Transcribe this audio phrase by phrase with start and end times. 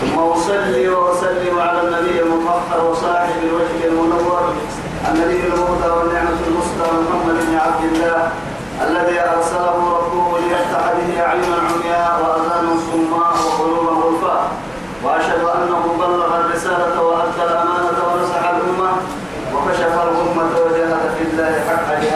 [0.00, 4.54] ثم أصلي وأسلم على النبي المطهر وصاحب الوجه المنور
[5.08, 8.30] النبي المهدى والنعمة المسدى محمد بن عبد الله
[8.88, 14.50] الذي أرسله ربه ليفتح به أعينا عمياء وأذانا صماء وقلوبا غلفاء
[15.04, 18.90] وأشهد أنه بلغ الرسالة وأدى الأمانة ونصح الأمة
[19.54, 22.09] وكشف الأمة وجاهد في الله حق جهاده.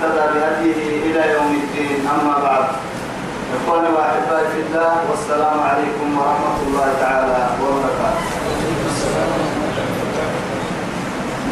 [0.00, 2.08] ومن اهتدى بهديه إلى يوم الدين.
[2.08, 2.64] أما بعد
[3.56, 8.24] إخواني وأحبائي في الله والسلام عليكم ورحمة الله تعالى وبركاته.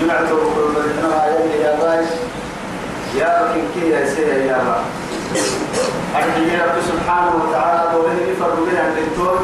[0.02, 1.26] نمعت وقل بلدنا
[1.64, 2.04] يا باي
[3.19, 4.76] يا ركن كي يا سيدي يا با.
[6.16, 9.38] أرحي رب سبحانه وتعالى دوله فرد بها الدكتور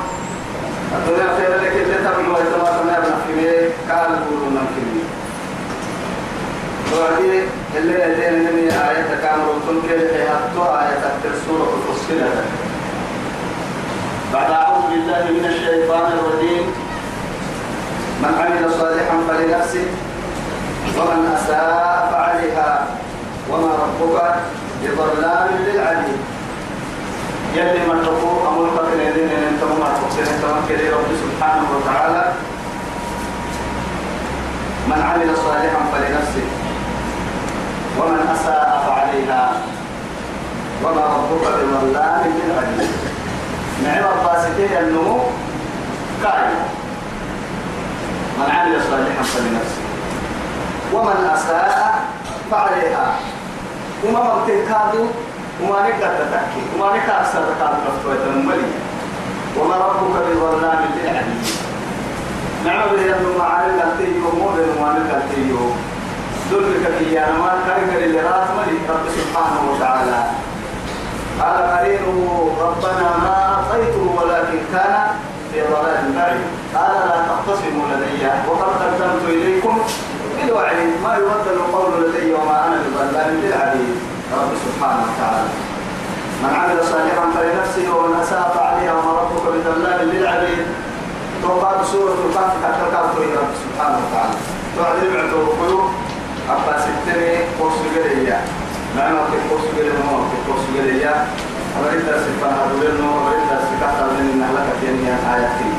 [0.97, 5.05] الدنيا خير لك اللي تبني ويتما تنا في كان يقولون من كلمة.
[6.95, 7.43] وعدي
[7.77, 12.45] اللي من آية كامل وتنكر في حتى آية تكتر سورة فصلت
[14.33, 16.65] بعد أعوذ بالله من الشيطان الرجيم
[18.23, 19.87] من عمل صالحا فلنفسه
[20.99, 22.87] ومن أساء فعليها
[23.51, 24.35] وما ربك
[24.83, 26.21] بظلام للعبيد
[27.55, 30.45] يلي من ربو أمر قتل يدين أن أنت ما تقصد أنت
[30.95, 32.33] رب سبحانه وتعالى
[34.87, 36.64] من عمل صالحا فلنفسه.
[37.99, 39.53] ومن أساء فعليها.
[40.85, 42.91] وما ربك بظلام للعبيد.
[43.85, 45.19] نعم الباسطين النمو
[46.25, 46.51] قال
[48.39, 49.83] من عمل صالحا فلنفسه.
[50.93, 52.05] ومن أساء
[52.51, 53.07] فعليها.
[54.05, 55.07] وما مبتكادوا
[55.63, 58.73] وما نقدر تتكي وما نقدر أكثر تكاد رفتوة الملي
[59.59, 61.47] وما ربك بظلام للعبيد.
[62.65, 65.01] نعم بلي معاني قلتيو مو بين معاني
[66.51, 70.21] دلك في ما كان اللي راس ملي رب سبحانه وتعالى.
[71.41, 75.07] قال قرينه ربنا ما أعطيته ولكن كان
[75.53, 76.47] في ضلال بعيد.
[76.75, 79.79] قال لا تختصموا لدي وقد قدمت إليكم
[80.37, 83.97] بالوعد ما يبدل القول لدي وما أنا بظلام للعبيد.
[84.39, 85.49] رب سبحانه وتعالى.
[86.43, 90.67] من عمل صالحا فلنفسه ومن أساء فعليها وما ربك بظلام للعبيد.
[91.43, 94.37] توقعت سورة الكهف حتى كافر رب سبحانه وتعالى.
[94.79, 95.91] بعد ربعة القلوب
[96.51, 98.41] أبا ستني قرص قليا
[98.97, 101.27] ما نوكي قرص قليا ما نوكي قرص قليا
[101.81, 105.71] أريد سفا هدولنو أريد سفا هدولن إنها لك تيني آياتي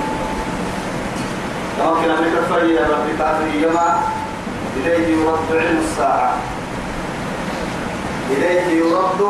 [1.79, 4.01] لكن أمريكا فريا ربي كافر يما.
[4.77, 6.33] إليه يرد علم الساعة.
[8.31, 9.21] إليه يرد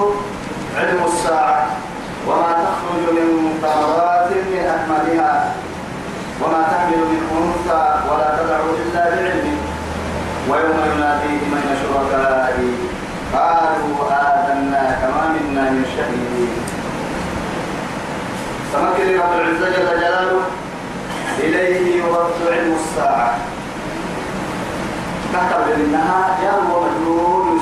[0.78, 1.68] علم الساعة.
[2.28, 5.54] وما تخرج من ثمرات من أكملها.
[6.42, 9.55] وما تحمل من أنثى ولا تدع إلا بعلمه.
[10.50, 12.74] ويوم يناديهم أين شركائي
[13.34, 16.54] قالوا آذنا كما منا من شهيد.
[18.74, 20.42] فمكر رب العزة جل جلاله
[21.40, 23.38] إليه يرد علم الساعة.
[25.34, 27.60] كتب إنها يا هو مجنون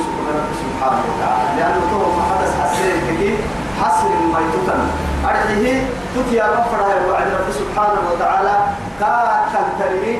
[0.61, 1.49] سبحانه وتعالى.
[1.57, 3.37] لأنه تو ما حدث حسين كي
[3.81, 4.81] حسن ما يتتن
[5.25, 5.83] أرحيه
[6.15, 8.55] تتيا رفضها وعد رب سبحانه وتعالى
[8.99, 10.19] كان ترمي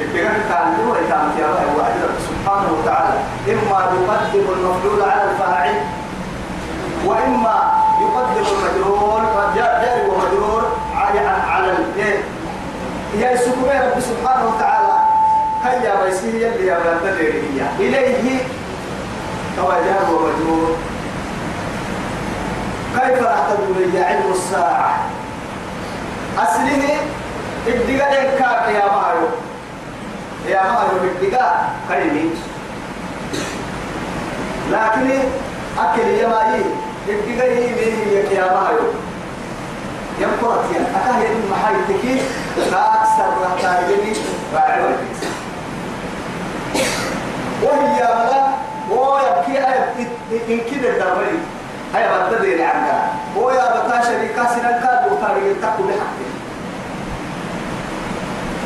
[0.00, 1.46] اتقال كان هو إتام يا
[1.78, 3.18] وعد رب سبحانه وتعالى
[3.48, 5.74] إما يقدم المفعول على الفاعل
[7.06, 9.20] وإما يقدم المجرور
[9.56, 10.62] جاري ومجرور
[10.96, 12.18] على على الايه
[13.18, 14.98] يا سكوي رب سبحانه وتعالى
[15.64, 17.16] هيا بيسيه اللي يا بلد
[17.80, 18.38] إليه
[19.56, 20.76] توجه ومجرور.
[22.94, 23.46] كيف راح
[23.92, 24.96] لي علم الساعة؟
[26.38, 26.96] أسله
[27.66, 29.28] الدقاء كاك يا مارو
[30.48, 32.30] يا مارو الدقاء كريمي
[34.70, 35.10] لكن
[35.78, 36.60] أكل يا ماي
[37.08, 38.86] الدقاء هي يا مارو
[40.20, 42.22] يم قرطيا أكاه يدم محايتك
[42.72, 44.12] أكثر راح تارجني
[44.54, 44.82] راعي
[47.62, 48.46] وهي ملا
[48.90, 49.58] ويبكي
[50.32, 51.38] إن كده الدربي
[51.94, 56.35] هيا بدل عندها هو يا بتا شريكا سنن كاد وطاري تكو بحق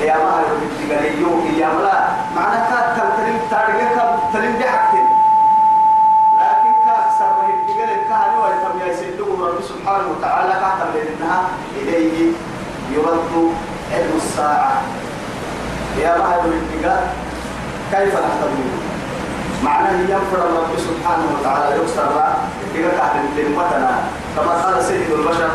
[0.00, 1.98] يا مهر بالتقليوك يا ملا
[2.36, 3.96] معنى كات تلتلم تارجك
[4.32, 5.06] تلم بحكتن
[6.40, 11.42] لكن كات سبه التقل الكهل ولتم يسلوه رب سبحانه وتعالى كات لأنها
[11.76, 12.32] إليه
[12.92, 13.52] يرد
[13.92, 14.72] علم الساعة.
[15.98, 17.00] يا مهر بالتقل
[17.92, 18.78] كيف نحتمله
[19.64, 22.34] معناه ينفر الرب سبحانه وتعالى يكسر
[22.74, 23.98] إذا كان للمتنا
[24.36, 25.50] كما قال سيد البشر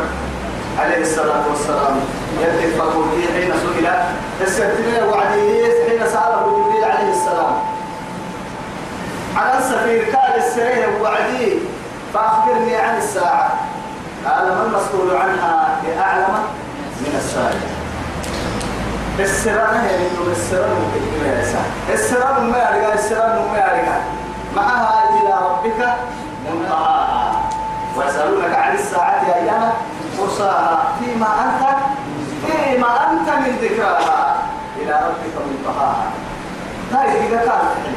[0.78, 2.00] عليه الصلاة والسلام
[2.40, 3.86] يتفق به حين سئل.
[4.40, 7.56] السكتين وعديه حين سأله جبريل عليه السلام؟
[9.36, 11.54] على السفير قال السريه وعديه
[12.14, 13.50] فأخبرني عن الساعة.
[14.26, 16.34] قال ما المسؤول عنها؟ بأعلم
[17.00, 17.60] من السائل
[19.20, 23.96] السرانة هي من السرانة ممكن السرانة ما يرجع السرانة ما يرجع
[24.56, 25.94] معها إلى ربك
[26.50, 27.40] منتهاها
[27.96, 29.72] ويسألونك عن الساعة أيام
[30.18, 31.76] مرساها فيما أنت
[32.46, 34.36] فيما أنت من ذكراها
[34.82, 36.10] إلى ربك منتهاها
[36.92, 37.96] هاي إذا كانت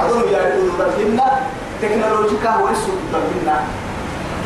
[0.00, 1.40] أظن يا يقولون تبهمنا
[1.82, 3.56] تكنولوجيكا ورسو تبهمنا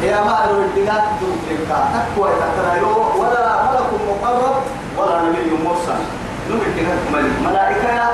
[0.02, 2.74] يا ما لو الدنيا تبهمك تقوى تقرأ
[3.16, 4.56] ولا ملك مقرب
[4.98, 6.00] ولا نبي مرسل.
[6.50, 8.10] نمر كنا ملائكة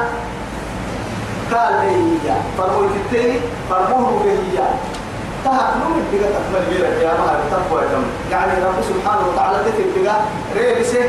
[1.53, 4.59] قال هي فرموا التاني فرموه هي
[5.45, 7.83] تهك نمر كنا تكمل بيرك يا ما تقوى
[8.31, 10.21] يعني رب سبحانه وتعالى تكتب بقى؟
[10.57, 11.05] ريبسه.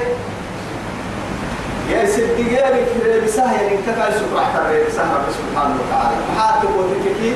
[1.91, 2.44] يا سيدي
[2.85, 6.15] في ريبسه يعني كفاية شكرا حتى ريبسه رب سبحانه وتعالى.
[6.35, 7.33] محاتب وتككي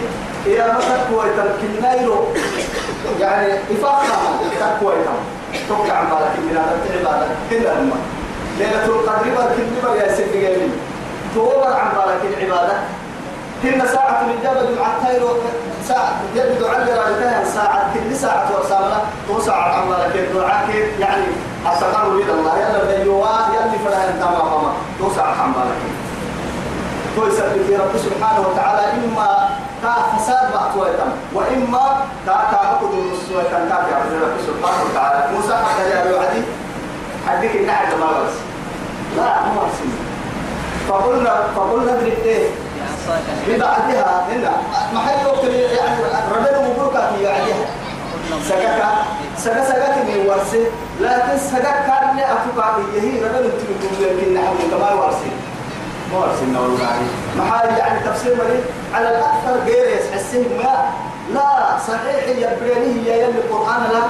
[0.48, 2.24] يا ما تقوى تمكن نايرو
[3.20, 4.18] يعني إفاقها
[4.60, 4.94] تقوى
[5.70, 7.76] توقع عن بالك من هذا العبادة كلها
[8.60, 10.72] ليلة القدر بركن بر يا سيدي جايبين
[11.36, 12.74] توبر عن بالك العبادة.
[13.64, 15.24] كنا ساعة من جبل الطير
[15.88, 20.70] ساعة يبدو على رأيتها ساعة كل ساعة وسامنا تو ساعة عن بالك الدعاء
[21.00, 21.26] يعني
[21.66, 22.58] أستقر بيد الله.
[22.58, 25.82] يلا بيوا يلا فلا أنت ما ماما تو ساعة عن بالك
[27.16, 29.50] تو يسبب في رب سبحانه وتعالى إما
[29.84, 31.86] تا فساد بعطويتم وإما
[32.26, 35.36] تا تعبد الرسويتم تا في رب سبحانه وتعالى.
[35.36, 36.42] موسى حتى يا وعدي
[37.28, 38.36] حدك النعج ما بس.
[39.18, 39.80] لا ما بس.
[40.90, 42.14] فقلنا فقلنا اضرب
[43.48, 44.52] إيه ببعدها هنا
[44.94, 46.02] محل وقت يعني
[46.36, 47.66] ربنا مبروكا في بعدها.
[48.50, 48.90] سكاكا
[49.38, 50.64] سكا سكا من ورسي
[51.02, 55.32] لكن سكا كان لي أفكا هي ربنا تقول لكن نحن كما ورسي
[56.14, 56.96] ما ورسينا والله
[57.38, 58.64] محل يعني تفسير مريض
[58.94, 60.90] على الأكثر غير يسحسه ما.
[61.34, 64.02] لا صحيح يبريني هي يلي القرآن لا.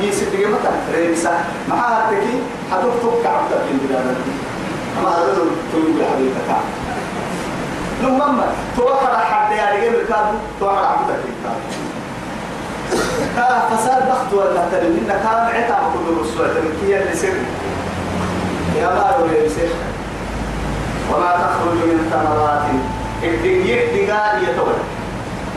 [0.00, 0.58] يسد قيمة
[0.94, 1.32] ريسا
[1.68, 2.40] مع تكي
[2.72, 4.16] حدوك توقع عبدك من بلاد
[4.98, 5.34] أما هذا
[5.72, 5.84] تقول
[7.98, 8.46] حبيبك نمما
[8.76, 10.24] توقع حد يا رجال الكاد
[10.60, 11.60] توقع عبدك الكاد
[13.36, 17.34] كان فساد بخت ولا تلمين كان عتاب كل الرسول تمكية لسر
[18.76, 19.68] يا مارو يا سر
[21.12, 22.62] وما تخرج من ثمرات.
[23.22, 24.84] الدنيا دقال يتولى.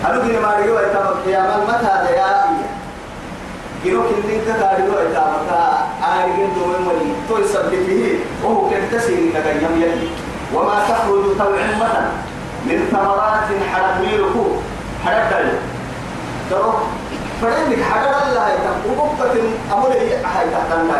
[0.03, 2.57] هلو كنا ما رجوا يتابع قياما متى يا
[3.83, 7.11] كيلو كندين كتاريو إتامتا آرجين دوم ولي.
[7.29, 8.19] تو يسبب به.
[8.43, 10.09] وهو كنتسي لك يم يلي
[10.53, 12.11] وما تخرج توعمة
[12.65, 14.45] من ثمرات حرق ميلكو
[15.05, 15.49] حرق دل
[16.49, 16.73] ترى
[17.41, 18.49] فرينك حرق الله
[18.97, 19.35] وقفة
[19.73, 19.89] أمر
[20.33, 20.91] هاي تحتن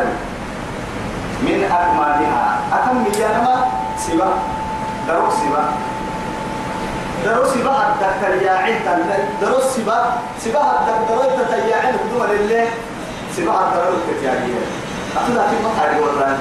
[1.42, 2.60] من أكمالها.
[2.74, 3.66] أكم ميانما
[3.98, 4.30] سبا
[5.08, 5.64] دروك سبا
[7.26, 8.80] درو سبا حتى ترياعين
[9.42, 9.98] درو سبا
[10.40, 12.66] سبا حتى درو تتياعين بدون لله
[13.38, 14.56] سبا درو تتياعين
[15.18, 16.38] أخذ هذه مطعي والله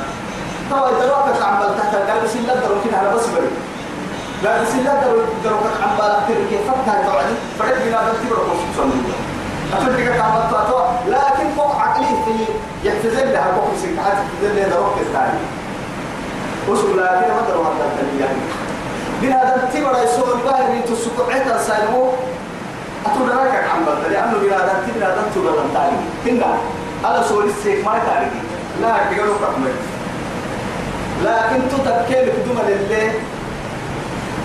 [0.70, 3.50] طبعا درو كعمل تحت القلب سلا درو كنا على بس بري.
[4.44, 8.42] لا سلا درو درو كعمل تركي فتح توعدي فرد بنا بنتي برو
[8.76, 9.18] صندوق
[9.72, 10.78] أفرد كك عمل تاتو
[11.08, 12.34] لكن فوق عقلي في
[12.88, 15.40] يحتزل لها فوق سكحات يحتزل لها درو كتاني
[16.68, 18.42] وصل لكن ما درو حتى ترياعين
[19.22, 22.12] بنادم تبرا يسوع باهر انتو سكوعتا سايمو
[23.06, 26.58] أتودراك عم بدل لأنه بنادم تبرا تبرا تاني هنا
[27.04, 28.32] على سوري السيف ما تاريخ.
[28.82, 29.74] لا تقولوا كمل
[31.24, 33.12] لكن تتكلم بدون لله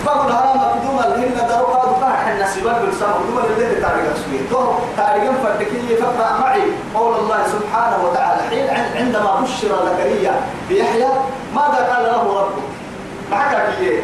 [0.06, 4.72] بقول هذا مقدوم الهن دروا قادوا كان حنا سبب بالسما بدون لله تاريخ سوي تو
[4.96, 6.62] تاريخ فردكية فقرأ معي.
[6.94, 10.32] قول الله سبحانه وتعالى حين عندما بشر زكريا
[10.68, 11.08] بيحيى
[11.54, 12.62] ماذا قال له ربه
[13.30, 14.00] معك كيه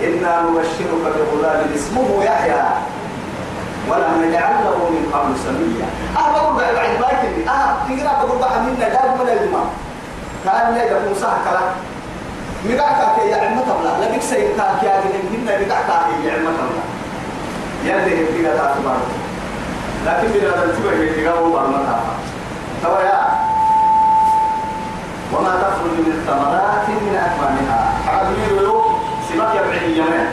[0.00, 2.62] إنا نبشرك بغلام اسمه يحيى
[3.88, 5.86] ولم نجعل له من قبل سميا.
[6.16, 9.70] أه بقول بعد بعد أه تقرأ بقول بقى منا جاب من الجماعة
[10.44, 11.60] كان يقول موسى كلا
[12.64, 16.84] مقعك يا عم تبلا لبيك سيد كاك يا جنين هنا مقعك يا عم تبلا
[17.84, 18.96] يلي هدينا تعتبر
[20.06, 22.00] لكن بنا نتبع هدينا هو برمتها
[22.82, 23.24] توا يا.
[25.32, 27.92] وما تخرج من ثمرات من أكمامها.
[28.08, 28.84] عبير يوم
[29.28, 30.26] سبق يبعي يمين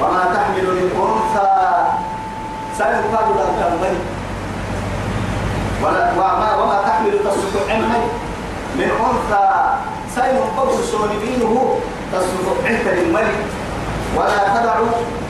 [0.00, 1.48] وما تحمل من أنثى
[2.78, 3.98] سيقال لك المي
[5.82, 8.02] وما وما تحمل تصدق عمي.
[8.76, 9.48] من أنثى.
[10.14, 11.76] سيقبل سونبينه
[12.12, 13.38] تصدق عهد للملك
[14.16, 14.74] ولا تدع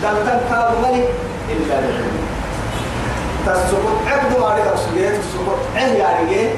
[0.02, 1.08] دلتن كاد ملك
[1.50, 2.12] إلا بعلم
[3.46, 6.50] تسقط عبد ما عليك سجيت تسقط عه يا رجال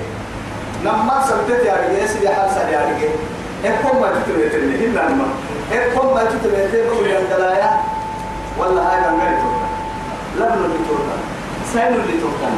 [0.85, 3.15] لما سبتت يا رجال سيدي حال سيدي يا رجال
[3.65, 5.25] إكم ما تتبعت اللي هلا ما
[5.73, 7.71] إكم ما تتبعت بقول يا دلايا
[8.59, 8.83] ولا
[9.21, 9.69] غير توكا
[10.37, 11.17] لبن توكا
[11.73, 12.51] سين توكا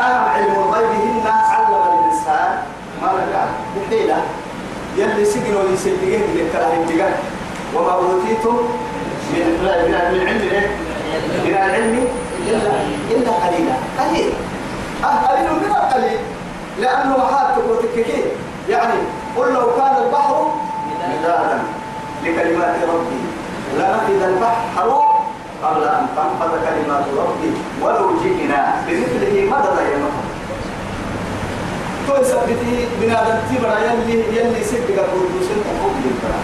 [0.00, 2.58] أهم علم الغيب هنا علم الإنسان.
[3.02, 3.44] ما رجع
[3.76, 4.22] بحيلة.
[4.98, 7.12] يلي سجنوا يسجنوا للكلام
[7.74, 8.56] وما أوتيتم
[9.32, 9.46] من
[9.84, 10.66] من علم إيه؟
[11.44, 12.08] من العلم
[12.46, 12.72] إلا
[13.10, 13.76] إلا قليلا.
[13.98, 14.32] قليل.
[15.04, 16.18] أه قليل من القليل.
[16.80, 18.24] لأنه محاتك وتككين
[18.68, 19.00] يعني
[19.36, 20.52] قل لو كان البحر
[21.20, 21.58] مدادا
[22.24, 23.20] لكلمات ربي
[23.76, 24.88] لنفذ البحر
[25.62, 27.52] قبل أن تنفذ كلمات ربي
[27.82, 30.28] ولو جئنا بمثله مددا يا مطر
[32.08, 36.40] تو سبتي بنادم تبرا يلي يلي سبك القدوس تقوم بالبرا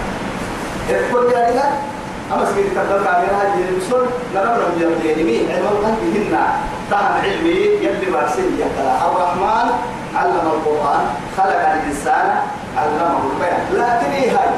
[0.91, 1.73] يقول يا رجال
[2.55, 6.39] سيدي تقدر كاميرا هذه المسؤول نرى من يبدي مين علم الغيب هن
[6.91, 9.71] تهم علمي يلي بارسل يقرأ الرحمن
[10.15, 11.05] علم القرآن
[11.37, 12.37] خلق الإنسان
[12.77, 13.61] علمه البيان.
[13.73, 14.51] لكن إيه هاي؟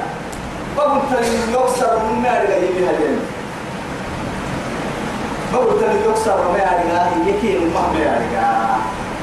[0.76, 3.16] بقول تاني يكسر من نار جاي هاي
[5.52, 7.80] بقول تاني يكسر من نار جاي يكين ما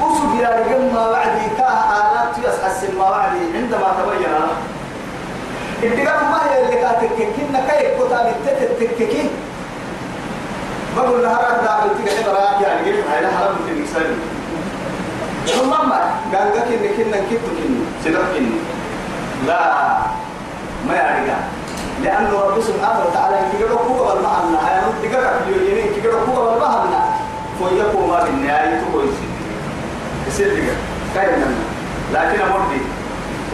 [0.00, 4.34] وسوق يا رجال ما وعدي كاه آلات يسحس ما وعدي عندما تبين
[5.82, 7.94] الدقام ما هي اللي كاتك كنا كيف
[8.42, 9.30] كتاب التتككي
[10.96, 14.06] بقول لها رد داخل تيجي براك يعني كيف هاي حرام في المكسر
[15.46, 16.00] ثم ما
[16.34, 18.56] قال لك إن كنا كتب كنا سنر كنا
[19.46, 19.74] لا.
[20.88, 21.28] ما يعرف.
[22.02, 26.54] لأن رب سبحانه وتعالى كي قالوا كوكب المعنى هاي نتيجة في اليمين كي قالوا كوكب
[26.56, 26.96] المعنى
[27.60, 29.28] فويكو ما بالنهاية تقول يصير.
[30.28, 30.64] يصير
[31.14, 31.44] كاين
[32.12, 32.80] لكن أمرتي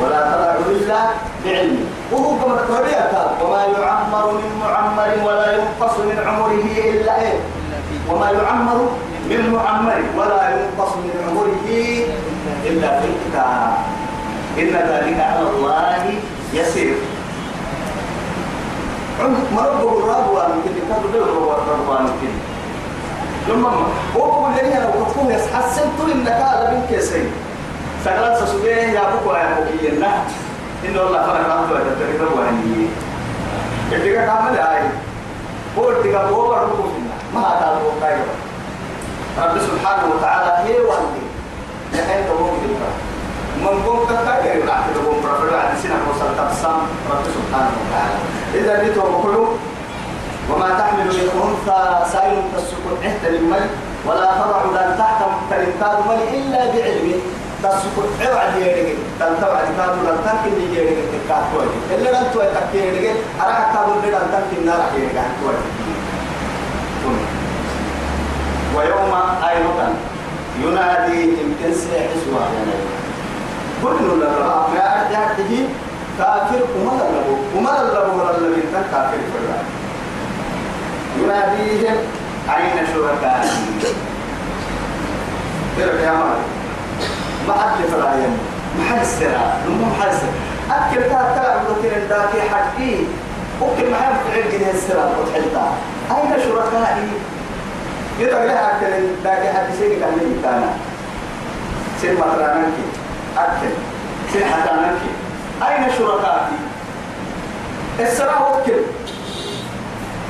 [0.03, 0.99] ولا تدع إلا
[1.45, 1.85] بعلم.
[2.13, 2.61] وهو كما
[3.43, 7.39] وما يعمر من معمر ولا ينقص من عمره إلا إيه؟
[8.11, 8.89] وما يعمر
[9.31, 11.69] من معمر ولا ينقص من عمره
[12.67, 13.73] إلا في الكتاب.
[14.59, 16.05] إن ذلك على الله
[16.53, 16.95] يسير.
[19.57, 21.29] مربه الرابوان يمكن كتاب دور
[21.63, 22.33] الرابوان يمكن
[23.49, 23.65] ثم
[24.21, 27.31] هو الذي لو تكون حسنت إنك هذا من كيسين.
[28.05, 30.01] سكرات سسوبيه يا بوكو يا بوكي
[30.85, 32.89] إن الله فرق عنده تتريد وهنيه
[33.93, 34.83] إذا كامل هاي
[35.79, 36.83] هو إذا هو برضو
[37.35, 37.91] ما هذا هو
[39.39, 41.25] رب سبحانه وتعالى هي وانتي
[41.93, 42.93] لكن تقوم بالبرا
[43.61, 46.79] من قوم تتكر راح تقوم برا عن سنة وصل تبسم
[47.11, 48.19] رب سبحانه وتعالى.
[48.55, 49.47] إذا نتو بقولوا
[50.51, 53.67] وما تحمل من أنثى سائل تسكن عهد للمل
[54.07, 57.21] ولا تضع لن تحكم كالإنكار مل إلا بعلمه.
[57.63, 62.47] تسكت عوعد يدك تنتبع كادو لن تنكن يدك تكاتوي اللي لن توي.
[62.47, 65.55] تكي يدك أراك كادو اللي لن تنكن نار يدك توي.
[68.77, 69.13] ويوم
[69.49, 69.89] أيضا
[70.63, 72.47] يناديهم تنسي حسوا
[73.83, 74.29] كل لنا
[74.75, 75.69] ما أرجعته
[76.19, 78.63] كافر وما لبو وما لبو ولا الذي
[78.93, 79.59] كافر فلا
[81.19, 81.97] يناديهم
[82.57, 83.51] أين شركائي
[85.79, 86.60] ترى يا مالك.
[87.51, 88.39] ما حد فرايم
[88.79, 89.45] ما حد سرا
[89.81, 90.33] ما حد سرا
[90.77, 93.07] أكل تا تا بروتين داكي
[93.61, 95.73] ممكن ما حد فعل جنيه السرا وتحلتا
[96.11, 97.09] أين شركائي؟
[98.19, 100.71] يبقى لها أكل داكي حد سيدي كان لي كانا
[102.01, 102.73] سير مطرانك
[103.39, 103.73] أكل.
[104.33, 104.99] سير حتانك
[105.69, 106.57] أين شركائي؟
[108.01, 108.73] السرا وكل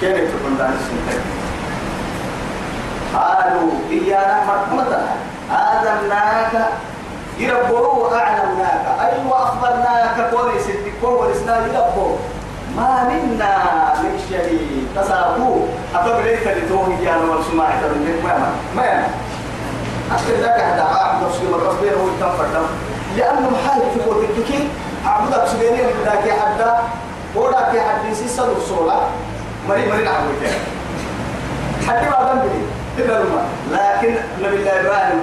[0.00, 0.83] كيف تكون دانش
[3.15, 4.99] قالوا إيانا مرحمة
[5.50, 6.69] آذناك
[7.41, 12.17] يربوا أعلمناك أي وأخبرناك كوني ستك ورسنا يربوا
[12.77, 13.55] ما منا
[14.03, 14.87] من شيء.
[14.97, 19.05] تساقوا أطب ليك لتوه جانا والسماع تبنك ما ما
[20.15, 22.09] أكل ذاك حتى عبد نفسي ربنا هو
[22.55, 22.67] دم.
[23.17, 24.69] لأنه محال في الكيكي
[25.07, 26.75] عبد سبيني من ذاك حتى
[27.35, 29.01] وذاك حد يسيس الرسولة
[29.69, 30.43] مري مري نعبد
[31.89, 32.63] حتى ما ذنبي
[32.99, 33.19] إلا
[33.73, 35.21] لكن نبي الله إبراهيم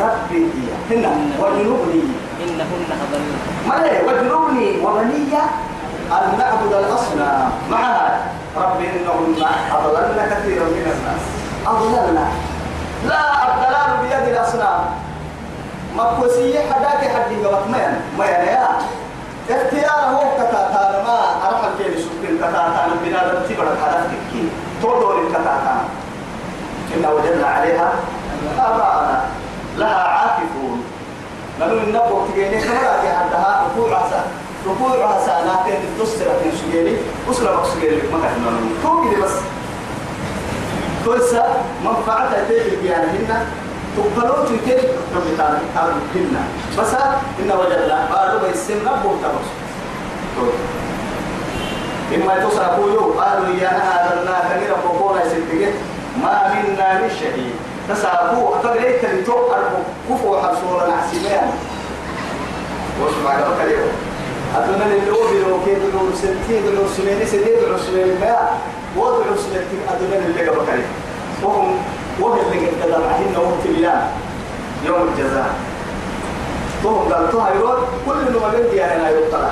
[0.00, 0.50] ربي
[0.90, 2.02] هنا وجنوبني.
[2.42, 3.36] إنهن أضلن
[3.68, 5.32] ما هي وجنوبني وبني
[6.12, 7.50] أن نعبد الأصنام.
[7.70, 8.20] معها.
[8.56, 11.22] ربي إنهن أضللن كثيرا من الناس.
[11.66, 12.26] أضللنا.
[13.08, 14.80] لا الضلال بيد الأصنام.
[15.96, 18.68] مكوسية حداك حد قبط مين؟ مين يا؟
[19.50, 24.48] اختيار هو كتاتا ما أروح الكيل سكين كتاتا بنادم تبرك هدف كي.
[24.82, 25.74] تودور الكتاتا
[26.94, 27.92] إن وجدنا عليها
[28.58, 29.24] آباءنا.
[29.76, 30.84] لها عاكفون.
[31.60, 34.20] لأنه النبوة تجيني لا حدها ركوع عسى
[34.66, 36.96] ركوعها سانات تصير في سجيري
[37.30, 38.44] أسرة سجيري ما كان
[38.82, 39.32] تو بس.
[41.04, 43.46] توسا منفعة تيجي بيانا هنا
[43.96, 44.76] تقبلوا تيجي
[45.14, 45.58] تبتان
[46.14, 46.42] هنا
[46.78, 46.94] بس
[47.40, 48.08] إن وجدنا.
[48.10, 49.48] ما يسمى ربهم تبص.
[52.14, 55.74] إما تصرفوا قالوا يا هذا الناس كنيرا فوقونا يسدقت
[56.22, 57.56] ما منا من شهيد.
[57.88, 61.46] تسابو أتبعي تلتو أربو كفو حرسونا نحسيبين
[63.00, 63.92] واسمع لك اليوم
[64.56, 68.48] أدونا للو بلو كيد لو سنتين لو سنين سديد لو سنين ما.
[68.96, 70.82] وضعوا سنتين أدونا للي قبل
[71.42, 71.78] وهم
[72.20, 74.08] وهم اللي قد قدر عهن وهم تبيان
[74.86, 75.54] يوم الجزاء.
[76.84, 79.50] وهم قال تو هيرود كل ما بدي أنا يطلع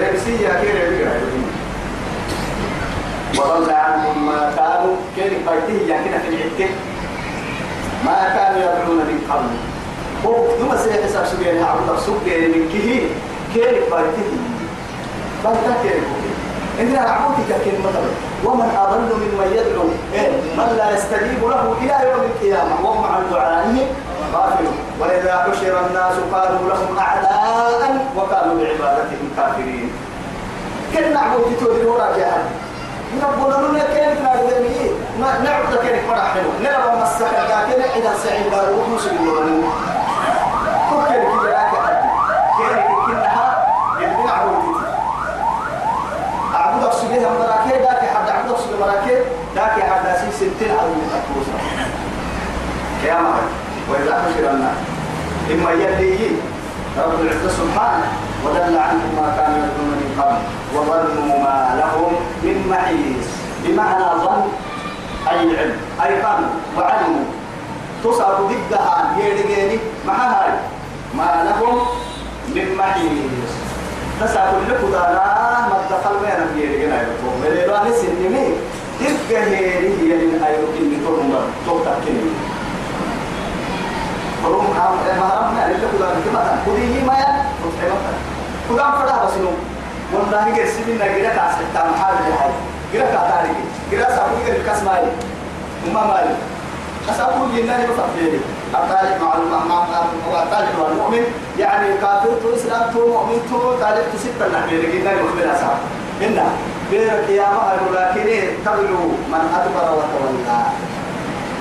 [0.00, 1.20] رئيسية كيري بيقرأ
[3.38, 4.96] وضل عنهم ما كانوا.
[5.16, 6.70] بيته يعني كده في العتك
[8.06, 9.52] ما كانوا يدعون من قبل.
[10.60, 12.88] نما سيحسب سبيل عبد سبيل من كه
[13.54, 14.30] كيف بيته
[15.44, 16.04] بيته كيف
[16.80, 17.96] إن أعبدك كلمة
[18.44, 19.88] ومن أضل ممن يدعو.
[20.14, 22.74] إيه؟ من لا يستجيب له إلى يوم القيامة.
[22.84, 23.76] وهم عن دعائه
[24.34, 24.76] غافلون.
[25.00, 29.90] وإذا حشر الناس قالوا لهم أعداء وكانوا بعبادتهم كافرين.
[30.92, 32.32] كل نعبد؟ تودي وراك يا
[33.22, 36.50] ربنا لنا كيف نادمي ما نعبد كيف مرة حلو.
[36.62, 39.68] نرى مسك لكن إذا سعيد بارو مسلم لنا
[40.90, 41.70] كل كده لك
[42.58, 43.66] كيف كنها
[53.04, 53.16] يا
[53.90, 54.24] وإذا
[55.52, 56.30] إما يلي
[57.48, 58.08] سبحانه
[58.44, 58.78] ودل
[59.16, 60.36] ما كانوا يدعون من قبل
[60.74, 62.56] وظنوا ما لهم من
[63.64, 64.48] بمعنى ظن
[65.30, 67.24] أي العلم أي قالوا وعلموا
[68.04, 70.52] تصاب ضدها يدقيني مع هاي
[71.14, 71.78] ما لهم
[72.54, 73.52] من محيص.
[74.20, 78.54] تسا كل قدانا ما دخل بينا في يدقينا يبطو مليلو أنا سنمي
[79.30, 81.92] هيري هي من أيوك اللي ترمى توقع
[84.42, 88.14] فروم عام ما رمنا اللي قدانا كما تنقضي ما ين فتحمتها
[88.70, 89.50] قدام فدا بس نو
[90.12, 91.94] والله هي سيدنا غير كاس تام
[92.96, 93.54] غير كاتاري
[94.16, 95.02] سابو غير كاس ماي
[95.86, 96.24] وما ماي
[97.10, 98.40] أسابو جينا لي بفضل
[98.74, 101.24] الطالب مع الطالب مع المؤمن
[101.58, 105.76] يعني كافر تو إسلام تو مؤمن تو طالب ستة نحن جينا لي بفضل أساب
[106.22, 106.46] إننا
[106.90, 108.98] بين القيامة الملاكين تبلو
[109.32, 110.58] من أدبر وتولى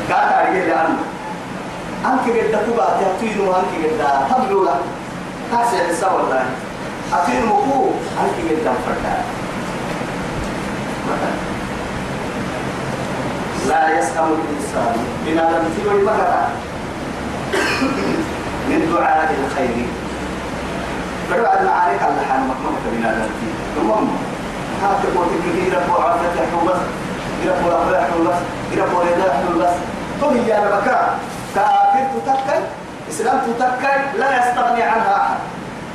[0.10, 0.98] كاتاري لأنه
[2.06, 4.80] أنك قد تبع تهتين وأنك قد تبلو له
[5.52, 6.46] كاسي حسا والله
[7.14, 7.90] أتين مكو
[8.22, 9.45] أنك قد فردا
[13.70, 14.96] لا يسأم الإنسان.
[15.26, 16.42] من لم تبعي مكتا
[18.70, 19.88] من دعاء الخير.
[21.30, 23.30] فبعد معارك اللحان مكمكة من لم
[23.76, 23.90] ثم
[24.84, 26.82] هات قوتك يربو عفتح بس
[27.46, 28.40] يربو الأخلاح بس
[28.78, 29.74] يربو الإله بس
[30.22, 31.20] طول يا بكاء
[31.56, 32.62] كافر تتكل
[33.10, 35.38] إسلام تتكل لا يستغني عنها أحد.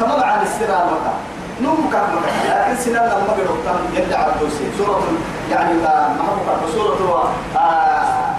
[0.01, 1.15] تمام عن السلام مكة
[1.63, 2.09] نوم كان
[2.49, 4.65] لكن سلام لما قلت يدعى الدوسي.
[4.79, 5.03] سورة
[5.51, 7.33] يعني ما هو سورة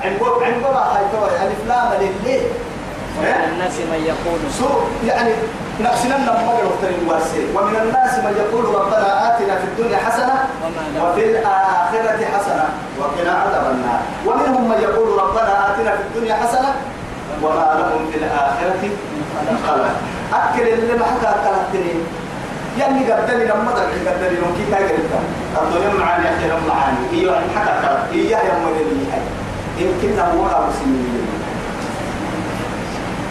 [0.03, 1.35] عنقوب عنقوب هاي تو.
[1.35, 2.41] يعني فلان لليه
[3.17, 4.69] ومن الناس من يقول سو
[5.07, 5.31] يعني
[5.79, 7.45] نفسنا لما قلت الواسي.
[7.55, 10.45] ومن الناس من يقول ربنا آتنا في الدنيا حسنة
[11.03, 12.65] وفي الآخرة حسنة
[12.99, 13.99] وقنا عذاب النار.
[14.27, 16.73] ومنهم من يقول ربنا آتنا في الدنيا حسنة
[17.43, 18.81] وما لهم في الآخرة
[19.47, 19.95] من خلاق
[20.33, 21.31] أكل اللي ما حكى
[22.79, 25.11] يعني قدني لما تقول قدني لهم كي كاي قلت
[25.61, 29.21] الدنيا معاني أخيرا معاني إيوه حكى أكلت إياه يوم اللي هاي
[29.77, 30.47] يمكن أبو
[30.79, 31.27] سنين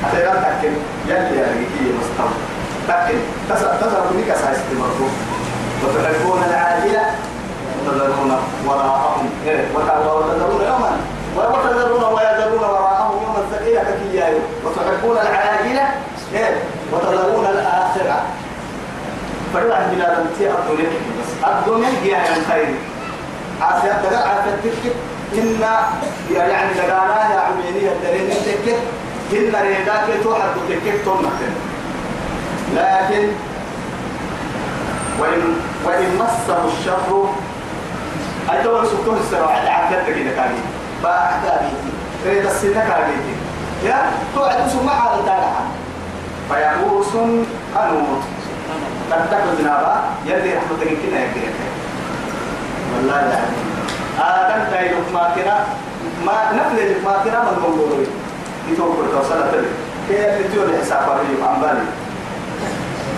[0.05, 0.73] حتى لا تأكل.
[1.07, 2.35] يلي يا رجيكي مستوى.
[2.89, 3.19] تأكل.
[3.49, 5.09] تسر تسر بنيك سايس المرفوع
[5.85, 7.05] وتحبون العاجلة.
[7.87, 8.33] وتذرون
[8.67, 9.31] وراءهم.
[9.75, 10.93] وتذرون يوما.
[11.37, 15.89] وتذرون ويذرون وراءهم يوما ثقيلا ككيايو وتحبون العاجلة.
[16.93, 18.23] وتذرون الآخرة.
[19.55, 20.91] فلا بلا تمتي الدنيا
[21.47, 22.75] الدنيا هي الخير
[23.63, 24.95] عافية تقع عافية تكت.
[25.35, 25.61] إن
[26.35, 28.79] يعني لقانا يا عميني الدليل تكت.
[29.33, 31.41] إن ريداك توحد تكت تنك
[32.77, 33.29] لكن
[35.21, 35.43] وإن
[35.85, 37.29] وإن مسه الشر
[38.53, 40.53] أي دور سكون السراعة عافية كده كان
[41.05, 41.93] بعد بيتي
[42.25, 43.11] تريد السنة كان
[43.85, 45.63] يا توعد سمع على الدارحة
[46.49, 47.07] فيعوس
[47.77, 48.23] قنوط
[49.13, 51.55] قد تكون جنابا يلي رحمتك كنا يكريك
[52.97, 53.39] والله لا.
[54.21, 55.65] آدم تايلوك ما كنا
[56.27, 58.07] ما نفل ما كنا من مولوري
[58.71, 59.69] يتوقع توصل تلك
[60.09, 61.85] كي اللي تقول حساب الريم عن بالي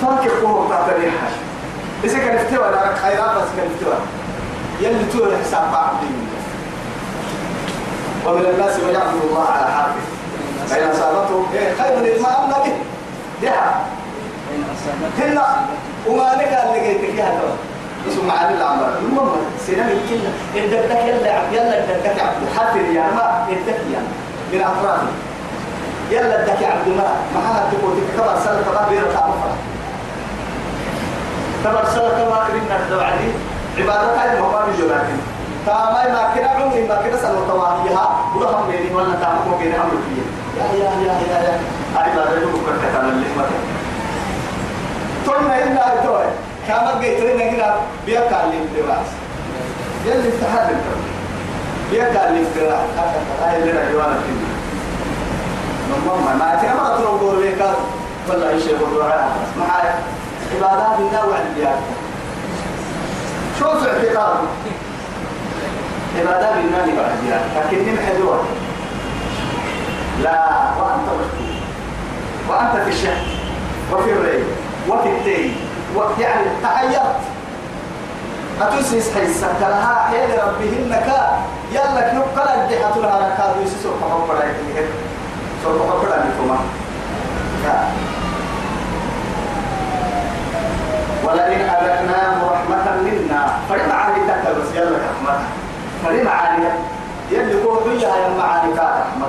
[0.02, 1.26] فاكر قوة تحت الريحة
[2.04, 3.94] إذا كان افتوى لك خيرات بس كان افتوى.
[4.80, 5.94] يلي تقول حساب بعض
[8.26, 10.02] ومن الناس من يعبد الله على حرفه.
[10.68, 12.72] فإن أصابته إيه خير به دها إن أصابتك
[15.18, 15.46] هلا
[16.08, 17.52] وما نقال لقيتك يا هذا
[18.08, 18.88] اسمه معاني العمر.
[18.98, 19.30] المهم
[19.66, 20.20] سنة يمكن
[20.56, 22.42] الدكتك يلا عبد يلا الدكتك عبد.
[22.58, 24.06] حتى يا ما الدك يعني
[24.52, 25.06] من أطرافه
[26.10, 29.52] يلا الدك عبد ما ما حد تقول كبر سنة كبر بيرة تعرفها
[31.64, 33.28] كبر سنة كبر كريم الدوعدي
[33.78, 35.16] ما بيجوا لكن
[35.66, 38.94] تامي ما كنا عمري ما كنا سنة توانيها ولا هم بيني.
[38.94, 40.22] ولا تامو بيني هم فيه
[40.60, 41.60] يا يا يا يا يا.
[41.96, 43.26] عبادة يقول كرتة اللي
[45.26, 46.24] ما تونا إلا توي
[46.68, 47.74] كما جيت لنا كده
[48.06, 49.06] بيقع لي الدراس
[50.06, 50.76] يلي استحال
[51.90, 52.80] بيقع لي الدراس
[53.42, 54.52] هاي اللي أنا جوانا فيه.
[56.06, 57.62] ماما ما تأمر تروح دور ليك
[58.28, 59.26] ولا شيء بدو على
[59.58, 59.94] معايا
[60.54, 61.78] عبادات الله وعليات
[63.58, 64.36] شوف اعتقاد؟
[66.18, 68.38] عبادات الله وعليات لكن محدود
[70.22, 70.40] لا
[70.80, 71.52] وأنت مشكور
[72.48, 73.22] وأنت في الشك
[73.92, 74.44] وفي الريب.
[74.88, 75.56] وفي التين.
[76.18, 77.20] يعني تحيرت
[78.60, 81.38] أتوسيس حيسا كلها حيل ربهن كا
[81.72, 84.88] يلا كنو قلا الدحة لها ركاد ويسسو فحوم برايك لك
[85.62, 86.58] سو فحوم برايك لكما
[91.24, 93.46] ولئن أذقناه رحمة منا.
[93.68, 95.38] فريم عالي تكتب بس يلا رحمة
[96.04, 96.68] فريم عالي.
[97.30, 99.26] يلي حجة يا معاني كا رحمة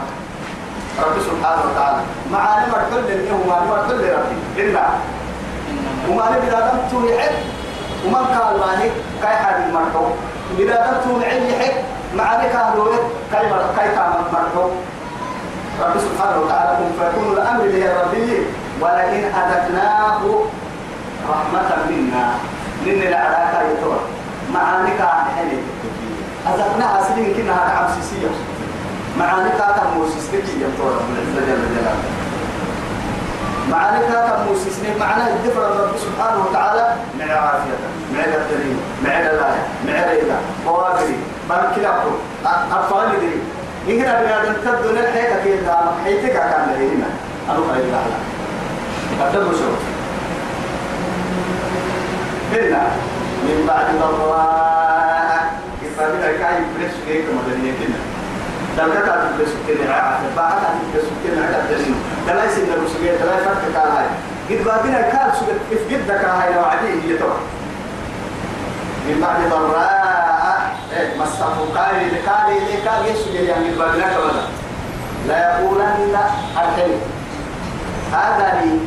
[1.00, 2.02] رب سبحانه وتعالى.
[2.32, 4.86] معاني مركل لنه ومعاني مركل لربي إلا.
[6.10, 7.32] وما نبي دام توعد
[8.06, 8.90] وما قال ماني
[9.22, 10.06] كاي حد مرتو
[10.60, 11.76] إذا دام توعد يحك
[12.16, 12.88] معاني كانوا
[13.32, 14.70] كاي مر كاي كان مرتو
[15.82, 18.46] رب سبحانه وتعالى كن فيكون الأمر لي ربي
[18.82, 20.22] ولئن أذقناه
[21.30, 22.26] رحمة منا.
[22.86, 24.00] لن العلاقة يتوى.
[24.54, 25.60] معاني كان حلي.
[26.48, 28.28] أذقناها سنين كنا هذا عم سيسية
[29.20, 30.90] معاني كان موسيس لكي يتوى.
[30.96, 32.23] رب العزة جل جلاله
[33.72, 36.96] معاني كاتا موسيسني معناه الدفر رب سبحانه وتعالى.
[37.20, 37.78] مع عافية
[38.14, 41.18] مع الدليل مع الآية مع ريدا بوابري
[41.50, 41.90] بل كده
[42.72, 47.06] أطفال دي إننا بنادم تبدو نلحيك كده حيتك كان لهينا
[47.50, 48.04] أنا خير الله
[49.22, 49.70] قدم شو
[52.54, 52.82] هنا
[53.44, 58.00] من بعد ضراء كيف بنا كاي بريش كيك كنا.
[58.78, 60.54] دلك كان بريش كنا عافية بعد
[60.94, 61.96] بريش كنا على الدليل
[62.28, 64.06] دلاي سيدنا بسوية دلاي فرق كان هاي
[64.50, 67.38] قد بابنا كان سوية إف جدك هاي وعديه يتوى
[69.08, 71.14] من بعد ضراء إيه
[72.08, 74.46] اللي قال اللي قال يسوع يعني قد بابنا كمان
[75.28, 76.16] لا يقولن
[76.58, 77.02] الحلم
[78.14, 78.80] هذا لي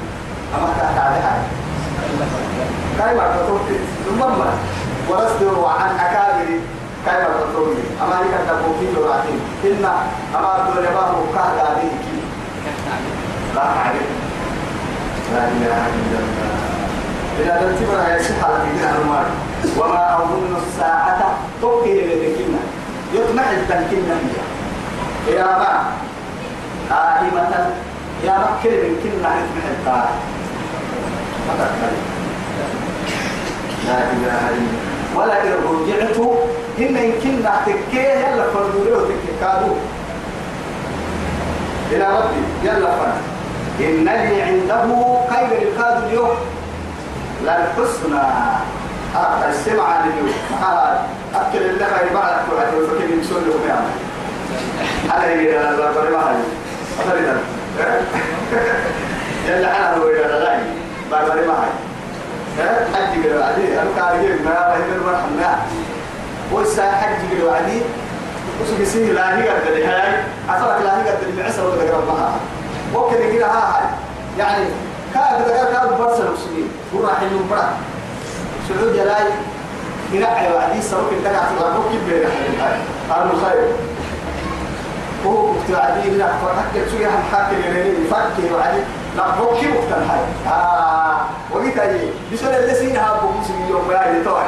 [0.54, 1.40] أما كانت على هاي.
[2.98, 4.20] كاي ما تطوفي ثم
[5.10, 6.60] ورصدوا عن أكابر.
[7.06, 9.84] ما تطوفي أما لك تبوكي لراتين إن
[10.36, 12.15] أما دول يباه كهد عليه
[15.32, 16.50] لا إله إلا الله.
[17.40, 18.56] إذا تنتبه يا شيخ على
[19.02, 19.26] المال
[19.78, 22.58] وما أظن الساعة توكي لتكلنا
[23.14, 24.14] يطمع التنكلنا
[25.26, 25.84] هي يا ما
[26.90, 27.70] قائمة
[28.24, 30.10] يا ما كلمة كلمة يطمع الطاعة
[33.86, 34.76] لا إله إلا
[35.16, 36.16] ولا إن رجعت
[36.78, 39.72] إن إن كنا تكيه يلا فردوليه تكيكادو
[41.92, 43.35] إلى ربي يلا فرد
[43.80, 44.84] إن لي عنده
[45.30, 46.36] خير الكاد اليوم.
[47.42, 48.20] للحسنى
[49.16, 50.32] أه السمع اليوم
[51.34, 51.84] أكل اللي
[52.14, 53.90] بعد كل حد وفكر يمسون له بيعمل
[55.10, 55.76] هذا يجي أنا
[56.10, 56.36] ما هاي
[57.00, 57.38] أفريدا
[59.48, 60.58] يلا أنا هو يلا غاي
[61.10, 61.70] بقول ما هاي
[62.94, 65.58] حج كده وعدي أنا كان يجيب ما يمر مرحمنا
[66.52, 67.80] وسا حج كده وعدي
[68.62, 70.12] وسو بيسيه لا هي قد اللي هاي
[70.48, 71.70] عصرك لا هي قد اللي معسر
[72.96, 73.90] وكل كده ها
[74.38, 74.64] يعني
[75.14, 77.68] كاد كده كاد برسل مسلمين وراح يلوم برا.
[78.68, 79.26] سعود جلاي
[80.12, 82.22] ينعي وعدي سوق انت قاعد تلعب كيف بين
[82.60, 82.78] هاي
[83.10, 83.68] قالوا خير.
[85.26, 88.80] هو كنت عدي لا فرحك شو يهم حاكي لني فكي وعدي
[89.16, 90.20] لا هو كيف وقت الحي
[90.54, 91.20] آه.
[91.52, 93.20] وقيت أجي بسول اللي سينها
[93.70, 94.44] يا اللي طبعا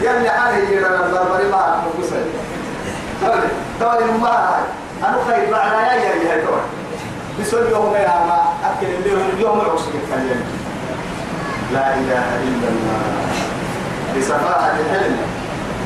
[0.00, 2.10] يلا حالي يجي أنا بربري ما بقوس
[3.80, 4.62] طبعا ما هاي؟
[5.02, 6.60] أنا خير معنا يا يا يا طبعا
[7.40, 10.40] بسول يوم يا ما أكل اليوم اليوم العصر يتكلم
[11.72, 13.02] لا إله إلا الله.
[14.16, 15.16] بصفاءة الحلم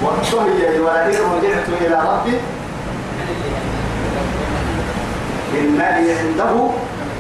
[0.05, 2.37] وشهي ولئن رجعت إلى ربي.
[5.55, 6.71] إن لي عنده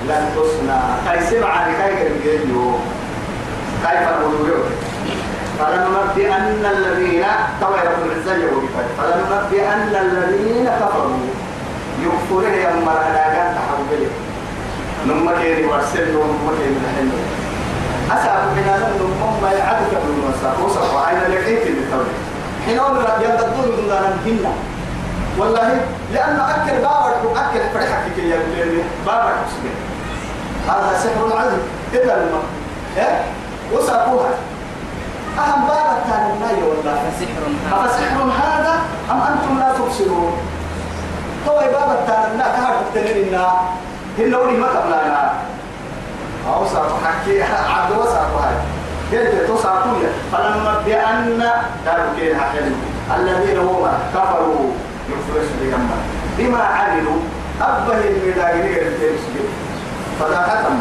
[0.08, 4.50] لن تصنع كي سمع لكي كيف نقول
[5.58, 7.24] فلننبئن الذين
[7.60, 8.64] توا رب العزة يقول
[8.98, 11.18] فلننبئن الذين كفروا
[12.02, 14.23] يكفرون يا مرنا كان تحول.
[15.06, 17.12] نما كيري ورسل نما كيري الحين
[18.12, 22.14] أسأل من هذا نما ما يعدك من المساء وصف وعين لقيت اللي تولي
[22.66, 24.52] حين أقول لك ينددون من دانا هنا
[25.38, 25.80] والله
[26.12, 29.32] لأنه أكل باور وأكل فرحك كي يقول باور
[30.68, 31.58] هذا سحر عظيم.
[31.92, 32.42] كده الماء
[32.96, 33.20] إيه؟
[33.72, 34.30] وصفوها
[35.38, 36.98] أهم باب كان الناي والله؟
[37.72, 38.80] أفسحر هذا.
[39.10, 40.32] أم أنتم لا تبصرون؟
[41.48, 43.52] هو باب كان الناي كهر تنيننا
[44.18, 45.32] هن ما قبلنا
[46.48, 47.42] أو صار حكي
[47.74, 48.54] عبد وصار هاي
[49.10, 51.42] كيف تصعقون فلننبئن
[51.86, 52.74] قالوا كين حكيم
[53.16, 54.70] الذين هم كفروا
[55.08, 55.90] يفرش بجنب.
[56.38, 57.16] بما عملوا
[57.60, 59.20] أبه المداغين يرتبس
[60.20, 60.76] فلا ختم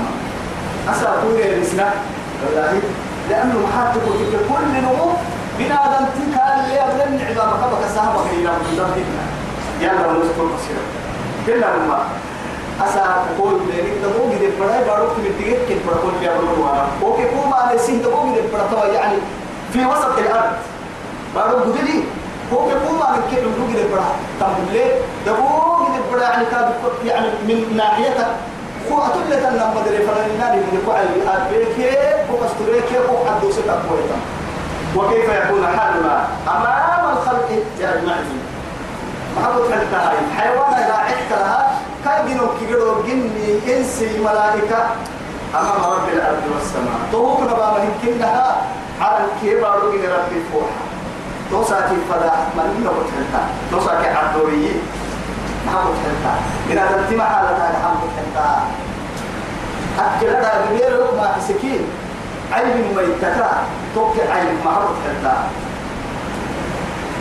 [0.89, 1.89] أسأقول يا نسنا
[2.45, 2.81] والله
[3.29, 5.11] لأنه محاطب في كل نمو
[5.59, 9.23] بنا آدم تكال اللي أبدا نعبا مكبك سهبك إلى مدبنا
[9.81, 10.83] يلا نذكر بصيرا
[11.45, 12.05] كلا ما
[12.81, 16.87] أسا قول بينك دبو جد بڑا بارو في الدقيق كن بڑا قول بيا بلو وأنا
[17.03, 19.17] أوكي كوما على سين دبو جد بڑا توا يعني
[19.73, 20.53] في وسط الأرض
[21.35, 22.03] بارو جدلي
[22.51, 24.07] أوكي كوما على كل دبو جد بڑا
[24.39, 24.85] تملي
[25.25, 26.73] دبو جد بڑا يعني كاد
[27.05, 28.27] يعني من ناحيتك
[28.91, 31.77] هو أتولى تنا مدري فلان نادي من قال أبيك
[32.31, 34.17] وقستريك وقدوس تقويتا
[34.95, 37.49] وكيف يكون حالنا أمام الخلق
[37.81, 38.39] أجمعين
[39.37, 44.81] محبوب كانت هاي حيوان إذا عدت لها كان جنو كيرو جني إنسي ملائكة.
[45.55, 46.99] أمام رب الأرض والسماء.
[47.11, 48.61] توك نبا مهنكنها
[49.01, 50.81] على الكبار من رب الفوحة.
[51.51, 54.75] توساكي فلاح من إنه بتحلتا توساكي عدوية
[55.65, 56.33] محمد حلتا
[56.69, 56.77] من
[57.21, 58.47] على هذا محمد حلتا
[59.99, 61.83] أكل هذا غير ما حسكين
[62.51, 63.51] عين ميتتا
[63.95, 65.35] توقع عين محمد حلتا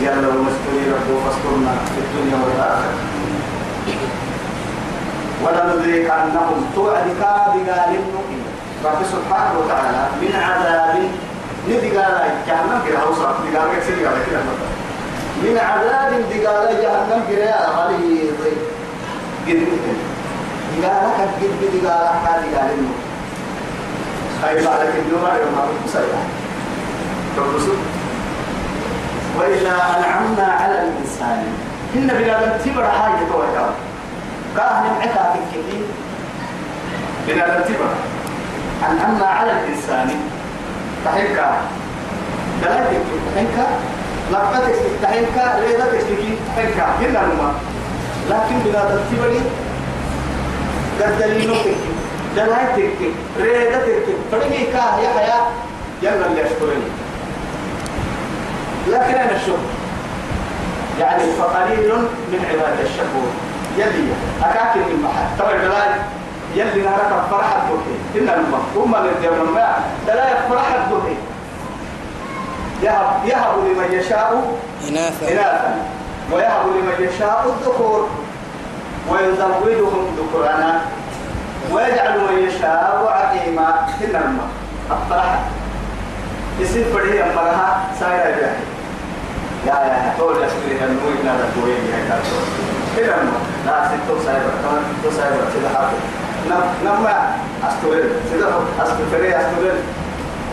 [0.01, 3.12] يلا ومسكني ربه فاسترنا في الدنيا والآخرة.
[5.43, 8.39] ولنذيق أنهم توعد كابقال النقي
[8.85, 10.95] رب سبحانه وتعالى من عذاب
[11.67, 12.99] ندي قال جهنم كده.
[12.99, 14.41] هوصل ندي قال كده كده.
[15.43, 18.39] من عذاب دقال جهنم كريا غليظ
[19.47, 19.59] قد
[20.81, 21.29] دقالك
[21.61, 22.95] قد دقالك دقال النور
[24.41, 26.13] خير عليك النور يوم ما بتصير
[27.37, 27.77] تبصر
[29.39, 31.43] وإذا أنعمنا على الإنسان
[31.95, 33.65] إن بلا تبر حاجة توجه
[34.57, 35.85] كاهن معك في الكثير
[37.27, 37.93] بلا تبر
[38.89, 40.09] أنعمنا على الإنسان
[41.05, 41.51] تحكى
[42.61, 43.01] دلائل
[43.35, 43.67] تحكى
[44.31, 46.05] لقتك تحكى ليدتك
[46.57, 47.53] تحكى كنا نما.
[48.29, 49.41] لكن بلا تبري
[51.01, 51.75] قد دليلك
[52.35, 52.99] دلائلك
[53.39, 55.47] ريدتك فرمي كاه يا حياة
[56.01, 56.89] يلا اللي أشكرني.
[58.87, 59.57] لكن أنا الشكر
[60.99, 61.93] يعني فقليل
[62.31, 63.31] من عباد الشكور.
[63.77, 66.01] يلي أكاكل من محل طبعا دلائل
[66.55, 68.29] يلي نارك فرحة بوكي إن
[68.75, 69.83] هم اللي يديرون الماء.
[70.07, 71.15] دلائل فرحة بوكي
[72.83, 74.57] يهب يهب لمن يشاء
[74.89, 75.31] إناثا.
[75.31, 75.75] إناثا.
[76.31, 78.09] ويهب لمن يشاء الذكور.
[79.09, 80.81] ويزوجهم ذكرانا.
[81.71, 83.87] ويجعل من يشاء عقيما.
[84.01, 84.47] إن الماء
[84.91, 85.39] الفرحة.
[86.59, 88.55] يصير فريه أمرها سايرة جاهي
[89.67, 90.13] يا يا.
[90.17, 91.33] تقول لك تريد أن نقول لنا
[93.01, 95.97] ما لا ستو سايبر كمان ستو سايبر سيدا حاطه
[96.49, 97.07] نم نم
[97.67, 98.47] أستوري سيدا
[98.79, 99.71] أستوري أستوري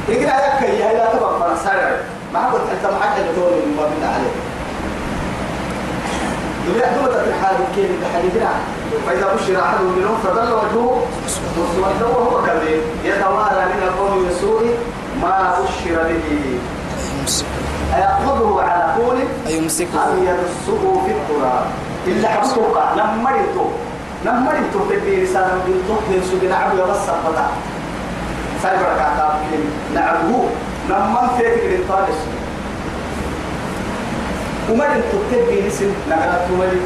[0.09, 1.97] يجي عليك كي هاي لا تبغى فرن سايبر
[2.35, 4.35] ما قلت أنت معك اللي تقول من بين عليه.
[6.67, 8.51] دنيا دوما الحال كيف تحديثنا
[9.07, 11.03] فإذا بشر أحد منهم فظل وجهه
[11.59, 14.75] مسودا وهو كذب يتوارى من القوم من سوء
[15.23, 16.59] ما بشر به.
[17.97, 19.87] أيأخذه على طول أيمسكه.
[19.95, 21.65] أم يدسه في التراب؟
[22.07, 23.65] إلا حبسوك نمرتو
[24.27, 24.81] نمرتو
[25.33, 27.47] سالم بنتو من سوق نعم يبص القطع
[28.63, 29.33] سايبر كعتاب
[29.95, 30.45] نعبه
[30.91, 32.21] نمم فيك من طالس
[34.71, 36.81] ومن تكتب اسم نقرأ تملي